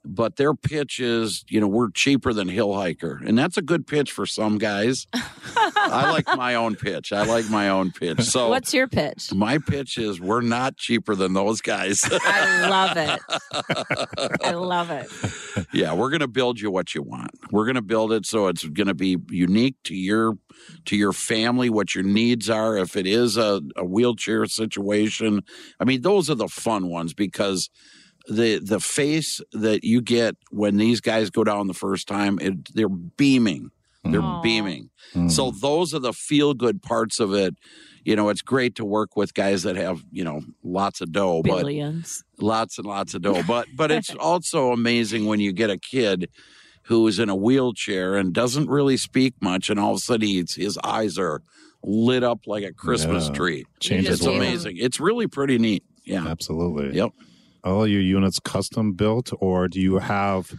but 0.08 0.36
their 0.36 0.54
pitch 0.54 1.00
is, 1.00 1.44
you 1.48 1.60
know, 1.60 1.68
we're 1.68 1.90
cheaper 1.90 2.32
than 2.32 2.48
Hill 2.48 2.74
Hiker, 2.74 3.20
and 3.24 3.38
that's 3.38 3.58
a 3.58 3.62
good 3.62 3.86
pitch 3.86 4.10
for 4.10 4.24
some 4.24 4.56
guys. 4.56 5.06
I 5.12 6.10
like 6.26 6.26
my 6.36 6.54
own 6.54 6.76
pitch. 6.76 7.12
I 7.12 7.24
like 7.24 7.48
my 7.50 7.68
own 7.68 7.92
pitch. 7.92 8.22
So 8.22 8.48
What's 8.48 8.72
your 8.72 8.88
pitch? 8.88 9.32
my 9.34 9.58
pitch 9.58 9.98
is 9.98 10.20
we're 10.20 10.40
not 10.40 10.76
cheaper 10.76 11.14
than 11.14 11.34
those 11.34 11.60
guys. 11.60 12.02
I 12.10 12.68
love 12.68 12.96
it. 12.96 13.20
I 14.42 14.50
love 14.52 14.90
it. 14.90 15.66
yeah, 15.72 15.92
we're 15.92 16.10
going 16.10 16.20
to 16.20 16.28
build 16.28 16.58
you 16.58 16.70
what 16.70 16.94
you 16.94 17.02
want. 17.02 17.30
We're 17.50 17.66
going 17.66 17.74
to 17.74 17.82
build 17.82 18.12
it 18.12 18.24
so 18.24 18.46
it's 18.48 18.64
going 18.64 18.86
to 18.86 18.94
be 18.94 19.18
unique 19.28 19.76
to 19.84 19.94
your 19.94 20.38
to 20.86 20.96
your 20.96 21.12
family, 21.12 21.68
what 21.68 21.94
your 21.94 22.04
needs 22.04 22.48
are. 22.48 22.78
If 22.78 22.96
it 22.96 23.06
is 23.06 23.36
a, 23.36 23.60
a 23.76 23.84
wheelchair 23.84 24.46
situation, 24.46 25.42
I 25.78 25.84
mean, 25.84 26.00
those 26.00 26.30
are 26.30 26.34
the 26.34 26.48
fun 26.48 26.88
ones 26.88 27.12
because 27.12 27.68
the 28.28 28.58
the 28.58 28.78
face 28.80 29.40
that 29.52 29.84
you 29.84 30.00
get 30.00 30.36
when 30.50 30.76
these 30.76 31.00
guys 31.00 31.30
go 31.30 31.44
down 31.44 31.66
the 31.66 31.74
first 31.74 32.06
time, 32.06 32.38
it, 32.40 32.74
they're 32.74 32.88
beaming. 32.88 33.70
They're 34.04 34.22
Aw. 34.22 34.40
beaming. 34.42 34.90
Mm. 35.14 35.30
So 35.30 35.50
those 35.50 35.92
are 35.94 35.98
the 35.98 36.12
feel 36.12 36.54
good 36.54 36.82
parts 36.82 37.20
of 37.20 37.34
it. 37.34 37.54
You 38.04 38.16
know, 38.16 38.28
it's 38.30 38.40
great 38.42 38.76
to 38.76 38.84
work 38.84 39.16
with 39.16 39.34
guys 39.34 39.64
that 39.64 39.76
have 39.76 40.02
you 40.12 40.24
know 40.24 40.42
lots 40.62 41.00
of 41.00 41.12
dough, 41.12 41.42
but 41.42 41.58
Billions. 41.62 42.22
lots 42.38 42.78
and 42.78 42.86
lots 42.86 43.14
of 43.14 43.22
dough. 43.22 43.42
But 43.46 43.66
but 43.74 43.90
it's 43.90 44.14
also 44.20 44.72
amazing 44.72 45.26
when 45.26 45.40
you 45.40 45.52
get 45.52 45.68
a 45.70 45.78
kid 45.78 46.30
who 46.84 47.06
is 47.06 47.18
in 47.18 47.28
a 47.28 47.36
wheelchair 47.36 48.14
and 48.16 48.32
doesn't 48.32 48.68
really 48.70 48.96
speak 48.96 49.34
much, 49.42 49.68
and 49.68 49.78
all 49.78 49.90
of 49.92 49.96
a 49.98 50.00
sudden 50.00 50.26
he's, 50.28 50.54
his 50.54 50.78
eyes 50.82 51.18
are 51.18 51.42
lit 51.82 52.24
up 52.24 52.40
like 52.46 52.64
a 52.64 52.72
Christmas 52.72 53.26
Yeah. 53.28 53.34
tree. 53.34 53.64
Changes 53.80 54.20
It's 54.20 54.26
amazing. 54.26 54.76
It's 54.78 54.98
really 54.98 55.26
pretty 55.26 55.58
neat. 55.58 55.84
Yeah. 56.04 56.26
Absolutely. 56.26 56.96
Yep. 56.96 57.10
All 57.68 57.86
your 57.86 58.00
units 58.00 58.40
custom 58.40 58.92
built, 58.92 59.30
or 59.40 59.68
do 59.68 59.80
you 59.80 59.98
have, 59.98 60.52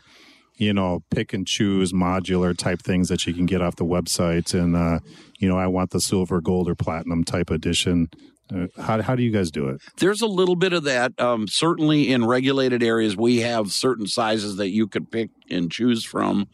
you 0.58 0.74
know, 0.74 1.04
pick 1.10 1.34
and 1.34 1.46
choose 1.46 1.92
modular 1.92 2.56
type 2.56 2.82
things 2.82 3.10
that 3.10 3.26
you 3.26 3.34
can 3.34 3.46
get 3.46 3.62
off 3.62 3.76
the 3.76 3.86
website? 3.86 4.54
And, 4.54 4.76
uh, 4.76 5.00
you 5.40 5.50
know, 5.50 5.58
I 5.58 5.68
want 5.68 5.92
the 5.92 6.00
silver, 6.00 6.40
gold, 6.42 6.70
or 6.70 6.76
platinum 6.76 7.24
type 7.24 7.50
edition. 7.50 8.10
Uh, 8.54 8.68
how, 8.82 9.02
how 9.02 9.16
do 9.16 9.24
you 9.24 9.32
guys 9.32 9.52
do 9.52 9.70
it? 9.70 9.82
There's 9.98 10.22
a 10.22 10.28
little 10.28 10.56
bit 10.56 10.74
of 10.74 10.84
that. 10.84 11.20
Um, 11.20 11.48
certainly 11.48 12.12
in 12.12 12.26
regulated 12.26 12.82
areas, 12.82 13.16
we 13.16 13.38
have 13.38 13.72
certain 13.72 14.08
sizes 14.08 14.58
that 14.58 14.70
you 14.70 14.88
could 14.88 15.12
pick 15.12 15.30
and 15.50 15.72
choose 15.72 16.04
from. 16.04 16.48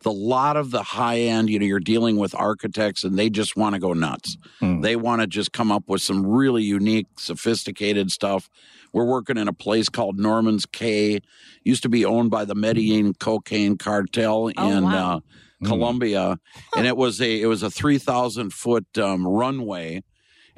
The 0.00 0.12
lot 0.12 0.56
of 0.56 0.70
the 0.70 0.82
high 0.82 1.18
end, 1.18 1.48
you 1.50 1.58
know, 1.58 1.66
you're 1.66 1.80
dealing 1.80 2.16
with 2.16 2.34
architects 2.34 3.02
and 3.02 3.18
they 3.18 3.30
just 3.30 3.56
want 3.56 3.74
to 3.74 3.80
go 3.80 3.92
nuts. 3.92 4.36
Hmm. 4.60 4.80
They 4.80 4.94
want 4.94 5.20
to 5.20 5.26
just 5.26 5.52
come 5.52 5.72
up 5.72 5.84
with 5.88 6.02
some 6.02 6.26
really 6.26 6.62
unique, 6.62 7.06
sophisticated 7.16 8.10
stuff. 8.10 8.48
We're 8.92 9.04
working 9.06 9.36
in 9.36 9.48
a 9.48 9.52
place 9.52 9.88
called 9.88 10.18
Norman's 10.18 10.66
Cay. 10.66 11.20
Used 11.64 11.82
to 11.82 11.88
be 11.88 12.04
owned 12.04 12.30
by 12.30 12.44
the 12.44 12.54
Medellin 12.54 13.14
cocaine 13.14 13.76
cartel 13.76 14.50
Oh, 14.56 14.68
in 14.70 14.84
wow. 14.84 15.16
uh, 15.16 15.20
Colombia, 15.66 16.38
and 16.76 16.86
it 16.86 16.96
was 16.96 17.20
a 17.20 17.40
it 17.40 17.46
was 17.46 17.62
a 17.62 17.70
three 17.70 17.98
thousand 17.98 18.52
foot 18.52 18.86
um, 18.98 19.26
runway. 19.26 20.02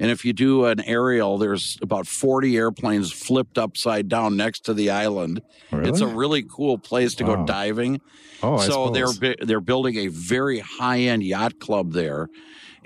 And 0.01 0.09
if 0.09 0.23
you 0.23 0.31
do 0.31 0.63
an 0.65 0.79
aerial, 0.85 1.37
there's 1.37 1.77
about 1.81 2.07
40 2.07 2.55
airplanes 2.55 3.11
flipped 3.11 3.57
upside 3.57 4.07
down 4.07 4.37
next 4.37 4.61
to 4.65 4.73
the 4.73 4.91
island. 4.91 5.41
Really? 5.73 5.89
It's 5.89 5.99
a 5.99 6.07
really 6.07 6.41
cool 6.43 6.77
place 6.77 7.15
to 7.15 7.25
Wow. 7.25 7.35
go 7.35 7.45
diving. 7.45 7.99
oh, 8.41 8.55
I 8.55 8.67
so 8.67 8.89
they're 8.91 9.35
they're 9.41 9.59
building 9.59 9.97
a 9.97 10.07
very 10.07 10.59
high 10.59 10.99
end 10.99 11.23
yacht 11.23 11.59
club 11.59 11.91
there, 11.91 12.29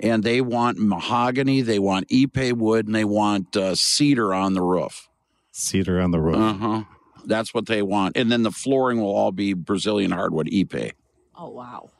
and 0.00 0.24
they 0.24 0.40
want 0.40 0.78
mahogany, 0.78 1.60
they 1.62 1.78
want 1.78 2.08
ipe 2.08 2.52
wood, 2.54 2.86
and 2.86 2.94
they 2.96 3.04
want 3.04 3.56
uh, 3.56 3.76
cedar 3.76 4.34
on 4.34 4.54
the 4.54 4.62
roof. 4.62 5.08
Cedar 5.54 6.00
on 6.00 6.10
the 6.10 6.20
roof. 6.20 6.36
Uh 6.36 6.52
huh. 6.54 6.82
That's 7.26 7.54
what 7.54 7.66
they 7.66 7.80
want, 7.80 8.16
and 8.16 8.30
then 8.30 8.42
the 8.42 8.50
flooring 8.50 9.00
will 9.00 9.14
all 9.14 9.32
be 9.32 9.54
Brazilian 9.54 10.10
hardwood 10.10 10.48
ipe. 10.48 10.92
Oh 11.36 11.48
wow. 11.50 11.90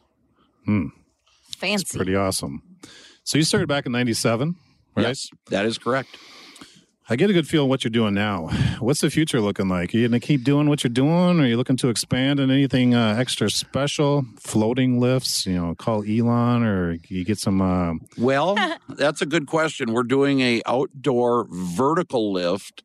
Hmm. 0.67 0.88
Fancy. 1.57 1.97
Pretty 1.97 2.14
awesome. 2.17 2.62
So 3.23 3.38
you 3.38 3.45
started 3.45 3.69
back 3.69 3.87
in 3.87 3.93
97, 3.93 4.55
right? 4.97 5.07
Yes, 5.07 5.31
that 5.49 5.64
is 5.64 5.79
correct. 5.79 6.11
I 7.09 7.17
get 7.17 7.29
a 7.29 7.35
good 7.35 7.47
feel 7.47 7.64
of 7.64 7.69
what 7.69 7.85
you're 7.85 7.90
doing 7.90 8.14
now. 8.14 8.49
What's 8.81 9.01
the 9.03 9.11
future 9.11 9.40
looking 9.40 9.69
like? 9.69 9.95
Are 9.95 9.99
you 9.99 10.09
going 10.09 10.19
to 10.19 10.27
keep 10.27 10.43
doing 10.43 10.71
what 10.71 10.83
you're 10.83 10.90
doing? 10.90 11.38
Or 11.38 11.43
are 11.43 11.47
you 11.47 11.59
looking 11.59 11.77
to 11.79 11.90
expand 11.90 12.40
in 12.40 12.51
anything 12.51 12.95
uh, 12.95 13.17
extra 13.19 13.51
special? 13.51 14.25
Floating 14.40 14.99
lifts, 14.99 15.45
you 15.45 15.53
know, 15.55 15.75
call 15.75 16.03
Elon 16.03 16.62
or 16.62 16.97
you 17.09 17.25
get 17.25 17.38
some. 17.38 17.61
Uh, 17.61 17.95
Well, 18.17 18.57
that's 18.88 19.21
a 19.21 19.27
good 19.27 19.47
question. 19.47 19.93
We're 19.93 20.03
doing 20.03 20.40
a 20.40 20.62
outdoor 20.67 21.47
vertical 21.51 22.33
lift 22.33 22.83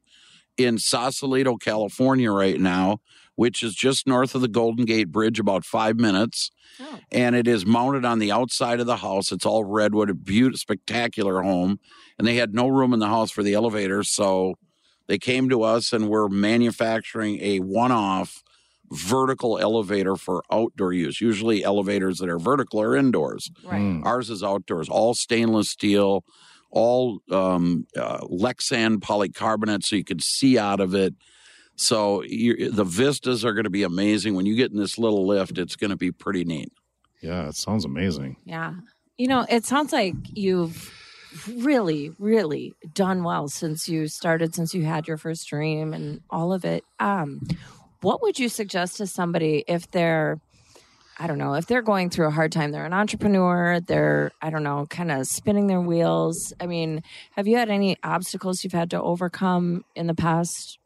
in 0.59 0.77
Sausalito, 0.77 1.55
California 1.57 2.31
right 2.31 2.59
now, 2.59 2.99
which 3.35 3.63
is 3.63 3.73
just 3.73 4.05
north 4.05 4.35
of 4.35 4.41
the 4.41 4.47
Golden 4.47 4.85
Gate 4.85 5.11
Bridge, 5.11 5.39
about 5.39 5.63
five 5.65 5.97
minutes. 5.97 6.51
Oh. 6.81 6.99
And 7.11 7.35
it 7.35 7.47
is 7.47 7.65
mounted 7.65 8.05
on 8.05 8.19
the 8.19 8.31
outside 8.31 8.79
of 8.79 8.85
the 8.85 8.97
house. 8.97 9.31
It's 9.31 9.45
all 9.45 9.63
redwood, 9.63 10.09
a 10.09 10.13
beautiful, 10.13 10.57
spectacular 10.57 11.41
home. 11.41 11.79
And 12.17 12.27
they 12.27 12.35
had 12.35 12.53
no 12.53 12.67
room 12.67 12.93
in 12.93 12.99
the 12.99 13.07
house 13.07 13.31
for 13.31 13.43
the 13.43 13.53
elevator. 13.53 14.03
So 14.03 14.55
they 15.07 15.17
came 15.17 15.49
to 15.49 15.63
us 15.63 15.93
and 15.93 16.09
we're 16.09 16.27
manufacturing 16.27 17.39
a 17.41 17.59
one 17.59 17.91
off 17.91 18.43
vertical 18.91 19.57
elevator 19.59 20.15
for 20.15 20.43
outdoor 20.51 20.93
use. 20.93 21.21
Usually, 21.21 21.63
elevators 21.63 22.17
that 22.19 22.29
are 22.29 22.39
vertical 22.39 22.81
are 22.81 22.95
indoors. 22.95 23.51
Right. 23.63 23.79
mm, 23.79 24.05
Ours 24.05 24.29
is 24.29 24.43
outdoors, 24.43 24.89
all 24.89 25.13
stainless 25.13 25.69
steel, 25.69 26.23
all 26.71 27.19
um, 27.31 27.87
uh, 27.97 28.19
Lexan 28.19 28.97
polycarbonate, 28.97 29.83
so 29.83 29.95
you 29.95 30.03
can 30.03 30.19
see 30.19 30.57
out 30.57 30.79
of 30.79 30.93
it. 30.95 31.13
So 31.75 32.23
you 32.23 32.71
the 32.71 32.83
vistas 32.83 33.45
are 33.45 33.53
going 33.53 33.63
to 33.63 33.69
be 33.69 33.83
amazing. 33.83 34.35
When 34.35 34.45
you 34.45 34.55
get 34.55 34.71
in 34.71 34.77
this 34.77 34.97
little 34.97 35.25
lift, 35.25 35.57
it's 35.57 35.75
going 35.75 35.91
to 35.91 35.97
be 35.97 36.11
pretty 36.11 36.43
neat. 36.43 36.71
yeah, 37.21 37.47
it 37.47 37.55
sounds 37.55 37.85
amazing. 37.85 38.37
Yeah. 38.45 38.73
You 39.17 39.27
know, 39.27 39.45
it 39.49 39.65
sounds 39.65 39.91
like 39.91 40.15
you've 40.33 40.93
really, 41.57 42.11
really 42.19 42.73
done 42.93 43.23
well 43.23 43.47
since 43.47 43.87
you 43.87 44.07
started, 44.07 44.55
since 44.55 44.73
you 44.73 44.83
had 44.83 45.07
your 45.07 45.17
first 45.17 45.47
dream 45.47 45.93
and 45.93 46.21
all 46.29 46.53
of 46.53 46.65
it. 46.65 46.83
Um, 46.99 47.41
what 48.01 48.21
would 48.21 48.39
you 48.39 48.49
suggest 48.49 48.97
to 48.97 49.07
somebody 49.07 49.63
if 49.67 49.91
they're, 49.91 50.39
I 51.21 51.27
don't 51.27 51.37
know, 51.37 51.53
if 51.55 51.65
they're 51.67 51.81
going 51.81 52.09
through 52.09 52.27
a 52.27 52.31
hard 52.31 52.51
time, 52.53 52.71
they're 52.71 52.85
an 52.85 52.93
entrepreneur, 52.93 53.81
they're, 53.81 54.31
I 54.41 54.49
don't 54.49 54.63
know, 54.63 54.85
kind 54.89 55.11
of 55.11 55.27
spinning 55.27 55.67
their 55.67 55.81
wheels. 55.81 56.53
I 56.61 56.65
mean, 56.65 57.03
have 57.35 57.45
you 57.45 57.57
had 57.57 57.69
any 57.69 57.97
obstacles 58.03 58.63
you've 58.63 58.71
had 58.73 58.89
to 58.91 59.01
overcome 59.01 59.83
in 59.95 60.07
the 60.07 60.13
past? 60.15 60.79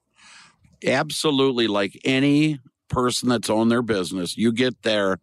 Absolutely, 0.86 1.68
like 1.68 2.00
any 2.04 2.60
person 2.90 3.30
that's 3.30 3.50
owned 3.50 3.72
their 3.72 3.82
business, 3.84 4.38
you 4.38 4.52
get 4.52 4.82
there 4.84 5.20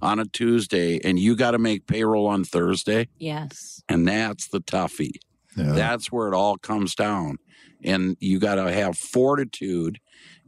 on 0.00 0.18
a 0.18 0.24
Tuesday 0.24 1.00
and 1.04 1.18
you 1.18 1.36
got 1.36 1.52
to 1.52 1.58
make 1.58 1.86
payroll 1.86 2.26
on 2.26 2.44
Thursday, 2.44 3.08
Yes. 3.18 3.82
and 3.88 4.06
that's 4.08 4.48
the 4.48 4.60
toughie. 4.60 5.16
Yeah. 5.56 5.72
That's 5.72 6.10
where 6.10 6.28
it 6.28 6.34
all 6.34 6.56
comes 6.56 6.94
down. 6.94 7.38
And 7.84 8.16
you 8.20 8.38
got 8.38 8.54
to 8.54 8.70
have 8.72 8.96
fortitude 8.96 9.98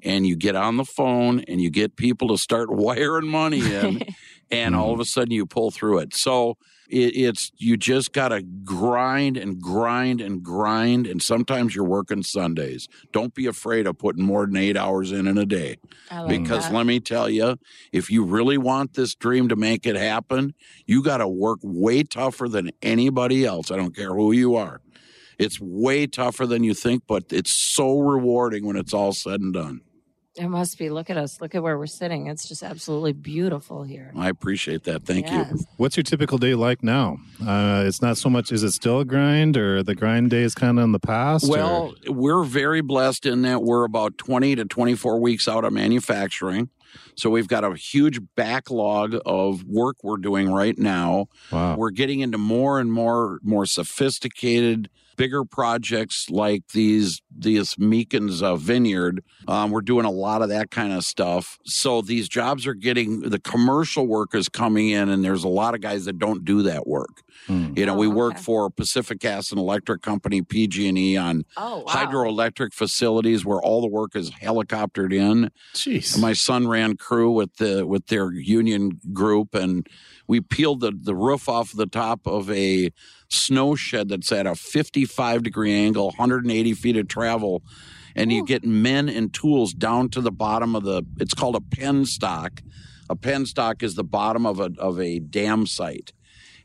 and 0.04 0.26
you 0.26 0.36
get 0.36 0.54
on 0.54 0.76
the 0.76 0.84
phone 0.84 1.40
and 1.48 1.60
you 1.60 1.70
get 1.70 1.96
people 1.96 2.28
to 2.28 2.38
start 2.38 2.70
wiring 2.72 3.28
money 3.28 3.60
in 3.74 4.02
and 4.50 4.76
all 4.76 4.92
of 4.92 5.00
a 5.00 5.02
mm-hmm. 5.02 5.08
sudden 5.08 5.32
you 5.32 5.46
pull 5.46 5.70
through 5.70 5.98
it. 5.98 6.14
So 6.14 6.56
it, 6.88 7.16
it's 7.16 7.50
you 7.56 7.76
just 7.76 8.12
got 8.12 8.28
to 8.28 8.42
grind 8.42 9.36
and 9.36 9.60
grind 9.60 10.20
and 10.20 10.42
grind 10.42 11.06
and 11.06 11.22
sometimes 11.22 11.74
you're 11.74 11.84
working 11.84 12.22
Sundays. 12.22 12.88
Don't 13.12 13.34
be 13.34 13.46
afraid 13.46 13.86
of 13.86 13.98
putting 13.98 14.24
more 14.24 14.46
than 14.46 14.56
8 14.56 14.76
hours 14.76 15.10
in 15.10 15.26
in 15.26 15.38
a 15.38 15.46
day 15.46 15.76
I 16.10 16.20
like 16.20 16.28
because 16.28 16.64
that. 16.64 16.74
let 16.74 16.86
me 16.86 17.00
tell 17.00 17.30
you, 17.30 17.58
if 17.92 18.10
you 18.10 18.24
really 18.24 18.58
want 18.58 18.94
this 18.94 19.14
dream 19.14 19.48
to 19.48 19.56
make 19.56 19.86
it 19.86 19.96
happen, 19.96 20.54
you 20.86 21.02
got 21.02 21.18
to 21.18 21.28
work 21.28 21.60
way 21.62 22.02
tougher 22.02 22.48
than 22.48 22.70
anybody 22.82 23.44
else. 23.44 23.70
I 23.70 23.76
don't 23.76 23.96
care 23.96 24.14
who 24.14 24.32
you 24.32 24.56
are. 24.56 24.80
It's 25.38 25.60
way 25.60 26.06
tougher 26.06 26.46
than 26.46 26.62
you 26.62 26.74
think, 26.74 27.04
but 27.08 27.24
it's 27.32 27.50
so 27.50 27.98
rewarding 27.98 28.66
when 28.66 28.76
it's 28.76 28.94
all 28.94 29.12
said 29.12 29.40
and 29.40 29.52
done. 29.52 29.80
It 30.36 30.48
must 30.48 30.78
be. 30.78 30.90
Look 30.90 31.10
at 31.10 31.16
us. 31.16 31.40
Look 31.40 31.54
at 31.54 31.62
where 31.62 31.78
we're 31.78 31.86
sitting. 31.86 32.26
It's 32.26 32.48
just 32.48 32.62
absolutely 32.62 33.12
beautiful 33.12 33.84
here. 33.84 34.12
I 34.16 34.28
appreciate 34.28 34.84
that. 34.84 35.04
Thank 35.04 35.30
you. 35.30 35.44
What's 35.76 35.96
your 35.96 36.02
typical 36.04 36.38
day 36.38 36.54
like 36.54 36.82
now? 36.82 37.18
Uh, 37.40 37.84
it's 37.86 38.02
not 38.02 38.16
so 38.16 38.28
much. 38.28 38.50
Is 38.50 38.62
it 38.62 38.72
still 38.72 39.00
a 39.00 39.04
grind, 39.04 39.56
or 39.56 39.82
the 39.82 39.94
grind 39.94 40.30
day 40.30 40.42
is 40.42 40.54
kind 40.54 40.78
of 40.78 40.84
in 40.84 40.92
the 40.92 40.98
past? 40.98 41.44
or- 41.44 41.50
Well, 41.50 41.94
we're 42.08 42.42
very 42.44 42.80
blessed 42.80 43.26
in 43.26 43.42
that 43.42 43.62
we're 43.62 43.84
about 43.84 44.18
20 44.18 44.56
to 44.56 44.64
24 44.64 45.20
weeks 45.20 45.46
out 45.46 45.64
of 45.64 45.72
manufacturing. 45.72 46.68
So 47.16 47.30
we've 47.30 47.48
got 47.48 47.64
a 47.64 47.74
huge 47.74 48.20
backlog 48.36 49.16
of 49.26 49.64
work 49.64 49.96
we're 50.02 50.16
doing 50.16 50.50
right 50.50 50.76
now. 50.78 51.26
Wow. 51.52 51.76
We're 51.76 51.90
getting 51.90 52.20
into 52.20 52.38
more 52.38 52.78
and 52.80 52.92
more 52.92 53.38
more 53.42 53.66
sophisticated, 53.66 54.88
bigger 55.16 55.44
projects 55.44 56.29
like 56.31 56.62
these 56.72 57.20
these 57.37 57.74
Meekins 57.77 58.42
uh, 58.42 58.57
Vineyard. 58.57 59.22
Um, 59.48 59.70
we're 59.70 59.81
doing 59.81 60.05
a 60.07 60.11
lot 60.11 60.42
of 60.42 60.48
that 60.50 60.70
kind 60.70 60.92
of 60.92 61.05
stuff. 61.05 61.59
So 61.64 62.00
these 62.00 62.29
jobs 62.29 62.66
are 62.66 62.74
getting 62.74 63.20
the 63.20 63.38
commercial 63.40 64.07
work 64.07 64.35
is 64.35 64.48
coming 64.48 64.90
in, 64.90 65.09
and 65.09 65.24
there's 65.24 65.44
a 65.44 65.48
lot 65.48 65.74
of 65.74 65.81
guys 65.81 66.05
that 66.05 66.18
don't 66.18 66.44
do 66.44 66.62
that 66.62 66.87
work. 66.87 67.22
Hmm. 67.46 67.72
You 67.77 67.87
know, 67.87 67.94
Oh, 67.94 67.98
we 67.98 68.09
work 68.09 68.38
for 68.38 68.70
Pacific 68.70 69.20
Gas 69.20 69.50
and 69.50 69.59
Electric 69.59 70.03
Company 70.03 70.42
(PG&E) 70.42 71.16
on 71.16 71.44
Oh, 71.57 71.79
wow. 71.81 71.85
hydroelectric 71.87 72.72
facilities 72.72 73.44
where 73.44 73.61
all 73.61 73.81
the 73.81 73.88
work 73.88 74.16
is 74.16 74.31
helicoptered 74.31 75.12
in. 75.12 75.50
Jeez. 75.74 76.18
My 76.20 76.33
son 76.33 76.66
ran 76.68 76.96
crew 76.96 77.31
with 77.31 77.57
the 77.57 77.87
with 77.87 78.07
their 78.07 78.33
union 78.33 79.00
group, 79.12 79.55
and 79.55 79.87
we 80.27 80.40
peeled 80.40 80.81
the, 80.81 80.92
the 80.98 81.14
roof 81.14 81.48
off 81.48 81.72
the 81.72 81.87
top 81.87 82.27
of 82.27 82.50
a 82.50 82.90
snow 83.34 83.74
shed 83.74 84.08
that's 84.08 84.32
at 84.32 84.46
a 84.46 84.54
55 84.54 85.42
degree 85.42 85.72
angle, 85.74 86.06
180 86.06 86.72
feet 86.74 86.96
of 86.96 87.08
travel, 87.08 87.62
and 88.16 88.32
you 88.32 88.44
get 88.44 88.64
men 88.64 89.08
and 89.08 89.32
tools 89.34 89.72
down 89.72 90.08
to 90.10 90.20
the 90.20 90.30
bottom 90.30 90.74
of 90.74 90.84
the. 90.84 91.02
It's 91.18 91.34
called 91.34 91.56
a 91.56 91.60
penstock. 91.60 92.60
A 93.10 93.16
penstock 93.16 93.82
is 93.82 93.94
the 93.96 94.04
bottom 94.04 94.46
of 94.46 94.60
a 94.60 94.70
of 94.78 95.00
a 95.00 95.18
dam 95.18 95.66
site. 95.66 96.12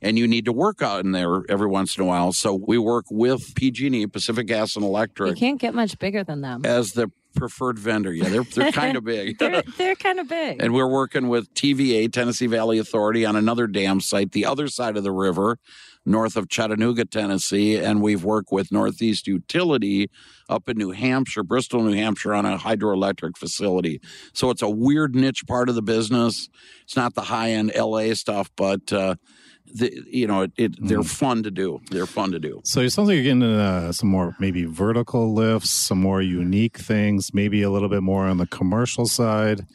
And 0.02 0.18
you 0.18 0.30
need 0.30 0.46
to 0.46 0.54
work 0.54 0.82
out 0.82 1.04
in 1.04 1.12
there 1.12 1.42
every 1.50 1.68
once 1.68 1.98
in 1.98 2.04
a 2.04 2.08
while. 2.08 2.32
So 2.32 2.54
we 2.54 2.78
work 2.78 3.04
with 3.12 3.54
PG&E, 3.56 4.08
Pacific 4.08 4.48
Gas 4.48 4.78
and 4.78 4.86
Electric. 4.86 5.32
You 5.32 5.36
can't 5.36 5.60
get 5.60 5.74
much 5.74 6.00
bigger 6.00 6.24
than 6.24 6.40
them. 6.40 6.62
as 6.64 6.92
the 6.94 7.12
preferred 7.36 7.80
vendor. 7.80 8.14
Yeah, 8.14 8.30
they're 8.30 8.44
they're 8.44 8.72
kind 8.72 8.98
of 8.98 9.04
big. 9.04 9.38
They're 9.40 9.64
they're 9.78 9.96
kind 9.96 10.20
of 10.20 10.28
big. 10.28 10.62
And 10.62 10.74
we're 10.74 10.88
working 10.88 11.30
with 11.30 11.54
TVA, 11.54 12.12
Tennessee 12.12 12.48
Valley 12.48 12.80
Authority, 12.80 13.26
on 13.26 13.36
another 13.36 13.68
dam 13.68 14.02
site, 14.02 14.32
the 14.32 14.46
other 14.46 14.68
side 14.68 14.98
of 14.98 15.04
the 15.04 15.12
river, 15.12 15.58
north 16.06 16.36
of 16.36 16.50
Chattanooga, 16.50 17.06
Tennessee. 17.06 17.78
And 17.78 18.02
we've 18.02 18.24
worked 18.24 18.52
with 18.52 18.72
Northeast 18.72 19.28
Utility 19.28 20.10
up 20.48 20.68
in 20.68 20.78
New 20.78 20.92
Hampshire, 20.92 21.44
Bristol, 21.44 21.84
New 21.84 21.94
Hampshire, 21.94 22.34
on 22.34 22.46
a 22.46 22.58
hydroelectric 22.58 23.38
facility. 23.38 24.02
So 24.34 24.50
it's 24.50 24.62
a 24.62 24.70
weird 24.70 25.16
niche 25.16 25.46
part 25.48 25.70
of 25.70 25.76
the 25.76 25.82
business. 25.82 26.50
It's 26.84 26.96
not 26.96 27.16
the 27.16 27.22
high 27.22 27.52
end 27.52 27.72
LA 27.76 28.14
stuff, 28.14 28.50
but. 28.56 28.92
Uh, 28.92 29.16
the, 29.74 30.04
you 30.10 30.28
know, 30.28 30.42
it, 30.44 30.52
it, 30.58 30.76
they're 30.88 31.04
fun 31.04 31.44
to 31.44 31.52
do. 31.52 31.80
They're 31.92 32.06
fun 32.06 32.32
to 32.32 32.40
do. 32.40 32.62
So 32.64 32.82
it 32.82 32.90
sounds 32.92 33.08
like 33.08 33.16
you're 33.16 33.24
getting 33.24 33.42
into 33.42 33.60
uh, 33.62 33.92
some 33.92 34.10
more 34.10 34.36
maybe 34.40 34.66
vertical 34.66 35.34
lifts, 35.34 35.70
some 35.70 36.00
more 36.02 36.22
unique 36.22 36.78
things, 36.78 37.34
maybe 37.34 37.62
a 37.62 37.70
little 37.70 37.90
bit 37.90 38.04
more 38.04 38.26
on 38.26 38.38
the 38.38 38.48
commercial 38.48 39.06
side. 39.06 39.66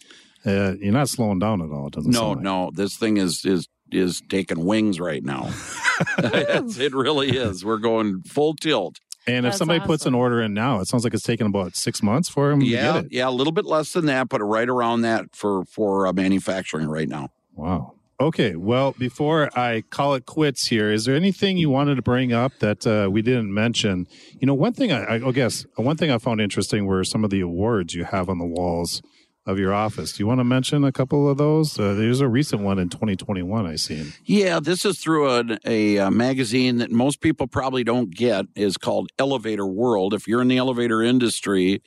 Uh, 0.47 0.75
you're 0.81 0.93
not 0.93 1.09
slowing 1.09 1.39
down 1.39 1.63
at 1.63 1.71
all. 1.71 1.87
It 1.87 1.95
doesn't 1.95 2.11
No, 2.13 2.19
sound 2.21 2.37
like. 2.37 2.45
no, 2.45 2.71
this 2.75 2.97
thing 2.97 3.17
is 3.17 3.45
is 3.45 3.67
is 3.91 4.23
taking 4.29 4.65
wings 4.65 4.99
right 5.01 5.23
now. 5.25 5.51
It 6.19 6.93
really 6.95 7.37
is. 7.37 7.65
We're 7.65 7.79
going 7.79 8.23
full 8.23 8.55
tilt. 8.55 8.99
And 9.27 9.47
if 9.47 9.53
That's 9.53 9.59
somebody 9.59 9.81
puts 9.81 10.05
an 10.05 10.15
order 10.15 10.43
in 10.43 10.53
now, 10.53 10.81
it 10.81 10.87
sounds 10.89 11.03
like 11.05 11.15
it's 11.15 11.23
taking 11.23 11.47
about 11.47 11.75
six 11.77 12.03
months 12.03 12.29
for 12.29 12.51
him 12.51 12.61
Yeah, 12.61 12.87
to 12.89 12.93
get 12.99 13.05
it. 13.07 13.13
yeah, 13.13 13.29
a 13.29 13.31
little 13.31 13.53
bit 13.55 13.65
less 13.65 13.93
than 13.95 14.05
that, 14.07 14.29
but 14.29 14.41
right 14.43 14.69
around 14.69 15.01
that 15.03 15.35
for 15.35 15.65
for 15.65 16.07
uh, 16.07 16.13
manufacturing 16.13 16.89
right 16.89 17.09
now. 17.09 17.31
Wow. 17.55 17.95
Okay. 18.21 18.55
Well, 18.55 18.93
before 18.93 19.51
I 19.59 19.83
call 19.91 20.15
it 20.15 20.25
quits 20.25 20.69
here, 20.69 20.93
is 20.93 21.05
there 21.05 21.17
anything 21.17 21.57
you 21.57 21.69
wanted 21.69 21.97
to 21.97 22.03
bring 22.03 22.33
up 22.33 22.53
that 22.61 22.87
uh, 22.87 23.11
we 23.11 23.23
didn't 23.23 23.53
mention? 23.53 24.07
You 24.39 24.47
know, 24.47 24.55
one 24.55 24.73
thing 24.73 24.93
I, 24.93 25.17
I 25.17 25.33
guess 25.33 25.67
one 25.77 25.97
thing 25.97 26.11
I 26.11 26.19
found 26.19 26.41
interesting 26.41 26.87
were 26.87 27.03
some 27.03 27.25
of 27.25 27.31
the 27.31 27.41
awards 27.41 27.95
you 27.95 28.05
have 28.05 28.29
on 28.29 28.39
the 28.39 28.47
walls 28.47 29.03
of 29.47 29.59
your 29.59 29.75
office. 29.75 30.13
Do 30.13 30.23
you 30.23 30.27
want 30.27 30.41
to 30.41 30.45
mention 30.45 30.85
a 30.85 30.93
couple 30.93 31.29
of 31.29 31.37
those? 31.37 31.79
Uh, 31.79 31.95
there's 31.95 32.21
a 32.21 32.29
recent 32.29 32.63
one 32.63 32.79
in 32.79 32.89
2021 32.89 33.67
I 33.67 33.77
seen. 33.77 34.13
Yeah, 34.25 34.59
this 34.59 34.85
is 34.85 34.99
through 34.99 35.31
a, 35.31 35.59
a, 35.67 35.99
uh 35.99 36.11
magazine 36.11 36.79
that 36.79 36.91
most 36.91 37.21
people 37.21 37.47
probably 37.47 37.85
don't 37.85 38.11
get. 38.11 38.47
is 38.55 38.77
called 38.77 39.11
Elevator 39.19 39.67
World. 39.67 40.15
If 40.15 40.27
you're 40.27 40.41
in 40.41 40.49
the 40.49 40.57
elevator 40.57 41.03
industry, 41.03 41.83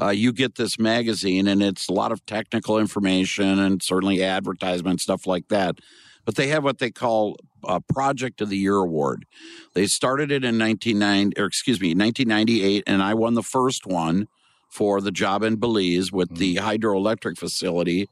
uh, 0.00 0.08
you 0.08 0.32
get 0.32 0.54
this 0.54 0.78
magazine, 0.78 1.46
and 1.46 1.62
it's 1.62 1.88
a 1.88 1.92
lot 1.92 2.12
of 2.12 2.24
technical 2.24 2.78
information 2.78 3.58
and 3.58 3.82
certainly 3.82 4.22
advertisement 4.22 5.00
stuff 5.00 5.26
like 5.26 5.48
that. 5.48 5.78
But 6.24 6.36
they 6.36 6.48
have 6.48 6.64
what 6.64 6.78
they 6.78 6.90
call 6.90 7.36
a 7.64 7.80
Project 7.80 8.40
of 8.40 8.48
the 8.48 8.56
Year 8.56 8.76
award. 8.76 9.26
They 9.74 9.86
started 9.86 10.30
it 10.30 10.44
in 10.44 10.58
1990, 10.58 11.40
or 11.40 11.46
excuse 11.46 11.80
me, 11.80 11.88
1998, 11.88 12.84
and 12.86 13.02
I 13.02 13.14
won 13.14 13.34
the 13.34 13.42
first 13.42 13.86
one 13.86 14.28
for 14.72 15.00
the 15.00 15.12
job 15.12 15.42
in 15.42 15.56
Belize 15.56 16.10
with 16.10 16.36
the 16.36 16.56
hydroelectric 16.56 17.38
facility 17.38 18.08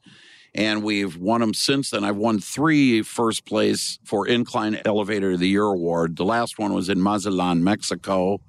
and 0.54 0.82
we've 0.82 1.16
won 1.16 1.40
them 1.40 1.54
since 1.54 1.90
then. 1.90 2.04
I've 2.04 2.16
won 2.16 2.40
three 2.40 3.02
first 3.02 3.44
place 3.44 3.98
for 4.04 4.26
Incline 4.26 4.80
Elevator 4.84 5.32
of 5.32 5.38
the 5.38 5.48
Year 5.48 5.64
award. 5.64 6.16
The 6.16 6.24
last 6.24 6.58
one 6.58 6.74
was 6.74 6.88
in 6.88 7.00
Mazatlan, 7.00 7.62
Mexico, 7.62 8.40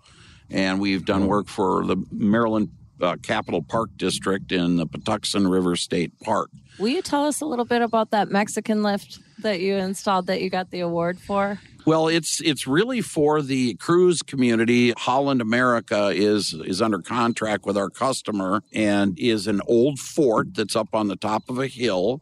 and 0.49 0.79
we've 0.79 1.05
done 1.05 1.27
work 1.27 1.47
for 1.47 1.85
the 1.85 1.97
Maryland 2.11 2.69
uh, 3.01 3.17
Capital 3.21 3.61
Park 3.61 3.89
District 3.97 4.51
in 4.51 4.77
the 4.77 4.85
Patuxent 4.85 5.49
River 5.49 5.75
State 5.75 6.11
Park. 6.19 6.49
Will 6.79 6.89
you 6.89 7.01
tell 7.01 7.25
us 7.25 7.41
a 7.41 7.45
little 7.45 7.65
bit 7.65 7.81
about 7.81 8.11
that 8.11 8.29
Mexican 8.29 8.83
lift 8.83 9.19
that 9.39 9.59
you 9.59 9.75
installed 9.75 10.27
that 10.27 10.41
you 10.41 10.49
got 10.49 10.71
the 10.71 10.81
award 10.81 11.19
for? 11.19 11.59
Well, 11.85 12.07
it's 12.07 12.39
it's 12.41 12.67
really 12.67 13.01
for 13.01 13.41
the 13.41 13.73
cruise 13.75 14.21
community. 14.21 14.91
Holland 14.91 15.41
America 15.41 16.09
is 16.09 16.53
is 16.53 16.81
under 16.81 16.99
contract 16.99 17.65
with 17.65 17.77
our 17.77 17.89
customer 17.89 18.63
and 18.71 19.17
is 19.17 19.47
an 19.47 19.61
old 19.67 19.99
fort 19.99 20.53
that's 20.53 20.75
up 20.75 20.93
on 20.93 21.07
the 21.07 21.15
top 21.15 21.49
of 21.49 21.57
a 21.57 21.67
hill, 21.67 22.21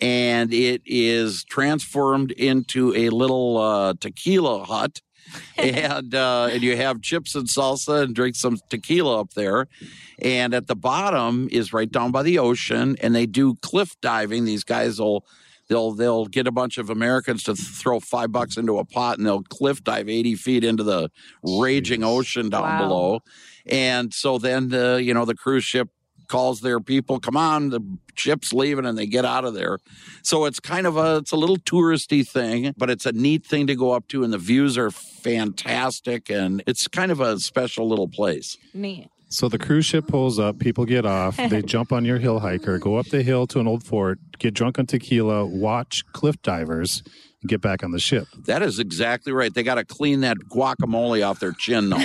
and 0.00 0.52
it 0.52 0.82
is 0.84 1.44
transformed 1.44 2.32
into 2.32 2.94
a 2.94 3.10
little 3.10 3.58
uh, 3.58 3.94
tequila 4.00 4.64
hut. 4.64 5.00
and 5.58 6.14
uh, 6.14 6.48
and 6.50 6.62
you 6.62 6.76
have 6.76 7.02
chips 7.02 7.36
and 7.36 7.46
salsa 7.46 8.02
and 8.02 8.16
drink 8.16 8.34
some 8.34 8.58
tequila 8.68 9.20
up 9.20 9.34
there, 9.34 9.68
and 10.20 10.54
at 10.54 10.66
the 10.66 10.74
bottom 10.74 11.48
is 11.52 11.72
right 11.72 11.92
down 11.92 12.10
by 12.10 12.22
the 12.24 12.38
ocean, 12.38 12.96
and 13.00 13.14
they 13.14 13.26
do 13.26 13.54
cliff 13.56 13.94
diving. 14.00 14.44
These 14.44 14.64
guys 14.64 14.98
will 14.98 15.24
they'll 15.70 15.92
they'll 15.92 16.26
get 16.26 16.46
a 16.46 16.52
bunch 16.52 16.76
of 16.76 16.90
Americans 16.90 17.42
to 17.44 17.54
throw 17.54 17.98
five 18.00 18.30
bucks 18.30 18.58
into 18.58 18.78
a 18.78 18.84
pot 18.84 19.16
and 19.16 19.26
they'll 19.26 19.42
cliff 19.44 19.82
dive 19.82 20.10
eighty 20.10 20.34
feet 20.34 20.62
into 20.64 20.82
the 20.82 21.08
raging 21.42 22.00
Jeez. 22.02 22.18
ocean 22.18 22.50
down 22.50 22.62
Wow. 22.62 22.78
below, 22.78 23.20
and 23.66 24.12
so 24.12 24.36
then 24.36 24.68
the 24.68 25.00
you 25.02 25.14
know 25.14 25.24
the 25.24 25.34
cruise 25.34 25.64
ship 25.64 25.88
calls 26.28 26.60
their 26.60 26.78
people, 26.78 27.18
come 27.18 27.36
on, 27.36 27.70
the 27.70 27.80
ship's 28.14 28.52
leaving, 28.52 28.86
and 28.86 28.96
they 28.96 29.04
get 29.06 29.24
out 29.24 29.44
of 29.44 29.52
there. 29.52 29.78
So 30.22 30.44
it's 30.44 30.60
kind 30.60 30.86
of 30.86 30.96
a 30.96 31.16
it's 31.16 31.32
a 31.32 31.36
little 31.36 31.56
touristy 31.56 32.24
thing, 32.26 32.72
but 32.76 32.88
it's 32.90 33.04
a 33.06 33.10
neat 33.12 33.44
thing 33.44 33.66
to 33.66 33.74
go 33.74 33.90
up 33.92 34.06
to, 34.08 34.22
and 34.22 34.32
the 34.32 34.38
views 34.38 34.76
are 34.78 34.90
fantastic, 34.92 36.30
and 36.30 36.62
it's 36.66 36.86
kind 36.88 37.10
of 37.10 37.20
a 37.20 37.38
special 37.40 37.88
little 37.88 38.08
place. 38.08 38.56
Neat. 38.74 39.08
So 39.30 39.48
the 39.48 39.58
cruise 39.58 39.86
ship 39.86 40.08
pulls 40.08 40.38
up, 40.38 40.58
people 40.58 40.84
get 40.84 41.06
off, 41.06 41.36
they 41.36 41.62
jump 41.74 41.92
on 41.92 42.04
your 42.04 42.18
hill 42.18 42.40
hiker, 42.40 42.78
go 42.78 42.96
up 42.96 43.06
the 43.06 43.22
hill 43.22 43.46
to 43.48 43.60
an 43.60 43.68
old 43.68 43.84
fort, 43.84 44.18
get 44.38 44.54
drunk 44.54 44.78
on 44.78 44.86
tequila, 44.86 45.46
watch 45.46 46.04
cliff 46.12 46.40
divers, 46.42 47.04
and 47.40 47.48
get 47.48 47.60
back 47.60 47.84
on 47.84 47.92
the 47.92 48.00
ship. 48.00 48.26
That 48.46 48.60
is 48.62 48.80
exactly 48.80 49.32
right. 49.32 49.54
They 49.54 49.62
got 49.62 49.76
to 49.76 49.84
clean 49.84 50.20
that 50.20 50.36
guacamole 50.50 51.26
off 51.26 51.38
their 51.38 51.52
chin, 51.52 51.90
though. 51.90 52.04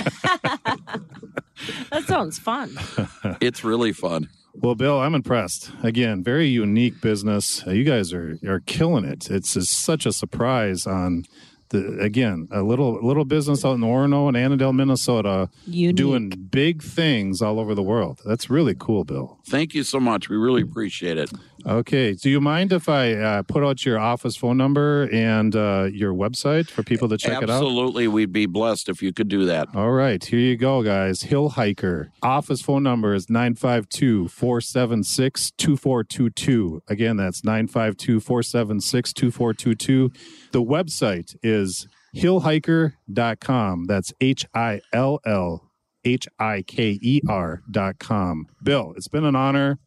That 1.90 2.04
sounds 2.04 2.38
fun. 2.38 2.76
it's 3.40 3.64
really 3.64 3.92
fun. 3.92 4.28
Well, 4.54 4.74
Bill, 4.74 5.00
I'm 5.00 5.14
impressed. 5.14 5.70
Again, 5.82 6.22
very 6.22 6.48
unique 6.48 7.00
business. 7.00 7.66
Uh, 7.66 7.72
you 7.72 7.84
guys 7.84 8.12
are 8.12 8.38
are 8.46 8.60
killing 8.60 9.04
it. 9.04 9.30
It's 9.30 9.54
just 9.54 9.72
such 9.78 10.06
a 10.06 10.12
surprise 10.12 10.86
on 10.86 11.24
the 11.70 11.98
again 12.00 12.48
a 12.50 12.62
little 12.62 13.04
little 13.04 13.24
business 13.24 13.64
out 13.64 13.72
in 13.74 13.80
Orono 13.80 14.28
and 14.28 14.36
Annandale, 14.36 14.72
Minnesota, 14.72 15.48
Unique. 15.66 15.96
doing 15.96 16.30
big 16.30 16.82
things 16.82 17.42
all 17.42 17.58
over 17.58 17.74
the 17.74 17.82
world. 17.82 18.20
That's 18.24 18.48
really 18.50 18.74
cool, 18.74 19.04
Bill. 19.04 19.38
Thank 19.46 19.74
you 19.74 19.82
so 19.82 19.98
much. 20.00 20.28
We 20.28 20.36
really 20.36 20.62
appreciate 20.62 21.18
it. 21.18 21.30
Okay, 21.66 22.12
do 22.12 22.30
you 22.30 22.40
mind 22.40 22.72
if 22.72 22.88
I 22.88 23.14
uh, 23.14 23.42
put 23.42 23.64
out 23.64 23.84
your 23.84 23.98
office 23.98 24.36
phone 24.36 24.56
number 24.56 25.08
and 25.12 25.56
uh, 25.56 25.88
your 25.92 26.14
website 26.14 26.70
for 26.70 26.84
people 26.84 27.08
to 27.08 27.18
check 27.18 27.42
it 27.42 27.50
out? 27.50 27.62
Absolutely. 27.62 28.06
We'd 28.06 28.32
be 28.32 28.46
blessed 28.46 28.88
if 28.88 29.02
you 29.02 29.12
could 29.12 29.26
do 29.26 29.46
that. 29.46 29.74
All 29.74 29.90
right, 29.90 30.24
here 30.24 30.38
you 30.38 30.56
go, 30.56 30.84
guys. 30.84 31.22
Hill 31.22 31.50
Hiker. 31.50 32.12
Office 32.22 32.62
phone 32.62 32.84
number 32.84 33.14
is 33.14 33.28
952 33.28 34.28
476 34.28 35.50
2422. 35.58 36.82
Again, 36.86 37.16
that's 37.16 37.42
952 37.42 38.20
476 38.20 39.12
2422. 39.12 40.12
The 40.52 40.62
website 40.62 41.34
is 41.42 41.88
hillhiker.com. 42.14 43.84
That's 43.86 44.12
H 44.20 44.46
I 44.54 44.80
L 44.92 45.18
L 45.26 45.72
H 46.04 46.28
I 46.38 46.62
K 46.62 46.98
E 47.02 47.20
R.com. 47.28 48.46
Bill, 48.62 48.94
it's 48.96 49.08
been 49.08 49.24
an 49.24 49.34
honor. 49.34 49.80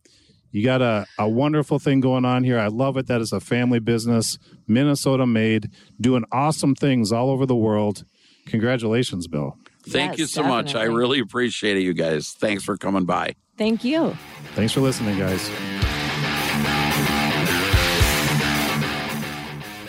You 0.52 0.64
got 0.64 0.82
a, 0.82 1.06
a 1.18 1.30
wonderful 1.30 1.80
thing 1.80 2.00
going 2.00 2.26
on 2.26 2.44
here. 2.44 2.60
I 2.60 2.68
love 2.68 2.98
it. 2.98 3.08
That 3.08 3.22
is 3.22 3.32
a 3.32 3.40
family 3.40 3.80
business, 3.80 4.38
Minnesota 4.68 5.28
made, 5.28 5.70
doing 6.02 6.24
awesome 6.32 6.76
things 6.76 7.12
all 7.12 7.30
over 7.30 7.46
the 7.46 7.56
world. 7.56 8.04
Congratulations, 8.48 9.28
Bill. 9.28 9.58
Thank 9.88 10.14
yes, 10.14 10.20
you 10.20 10.26
so 10.26 10.42
definitely. 10.42 10.64
much. 10.64 10.76
I 10.76 10.84
really 10.84 11.20
appreciate 11.20 11.78
it, 11.78 11.82
you 11.82 11.94
guys. 11.94 12.32
Thanks 12.32 12.64
for 12.64 12.78
coming 12.78 13.06
by. 13.06 13.36
Thank 13.58 13.84
you. 13.84 14.18
Thanks 14.56 14.74
for 14.74 14.82
listening, 14.82 15.18
guys. 15.18 15.50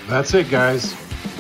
That's 0.09 0.35
it, 0.35 0.51
guys. 0.51 0.93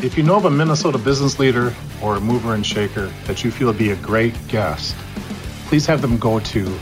If 0.03 0.17
you 0.17 0.23
know 0.23 0.37
of 0.37 0.45
a 0.47 0.51
Minnesota 0.51 0.97
business 0.97 1.39
leader 1.39 1.75
or 2.03 2.17
a 2.17 2.21
mover 2.21 2.55
and 2.55 2.65
shaker 2.65 3.07
that 3.27 3.45
you 3.45 3.51
feel 3.51 3.69
would 3.69 3.79
be 3.79 3.91
a 3.91 3.97
great 3.97 4.35
guest, 4.49 4.97
please 5.67 5.87
have 5.87 6.01
them 6.01 6.19
go 6.19 6.41
to 6.41 6.79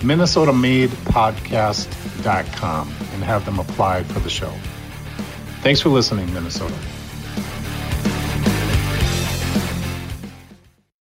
minnesotamadepodcast.com 0.00 2.94
and 3.12 3.24
have 3.24 3.44
them 3.44 3.58
apply 3.58 4.04
for 4.04 4.20
the 4.20 4.30
show. 4.30 4.52
Thanks 5.62 5.80
for 5.80 5.88
listening, 5.88 6.32
Minnesota. 6.32 6.76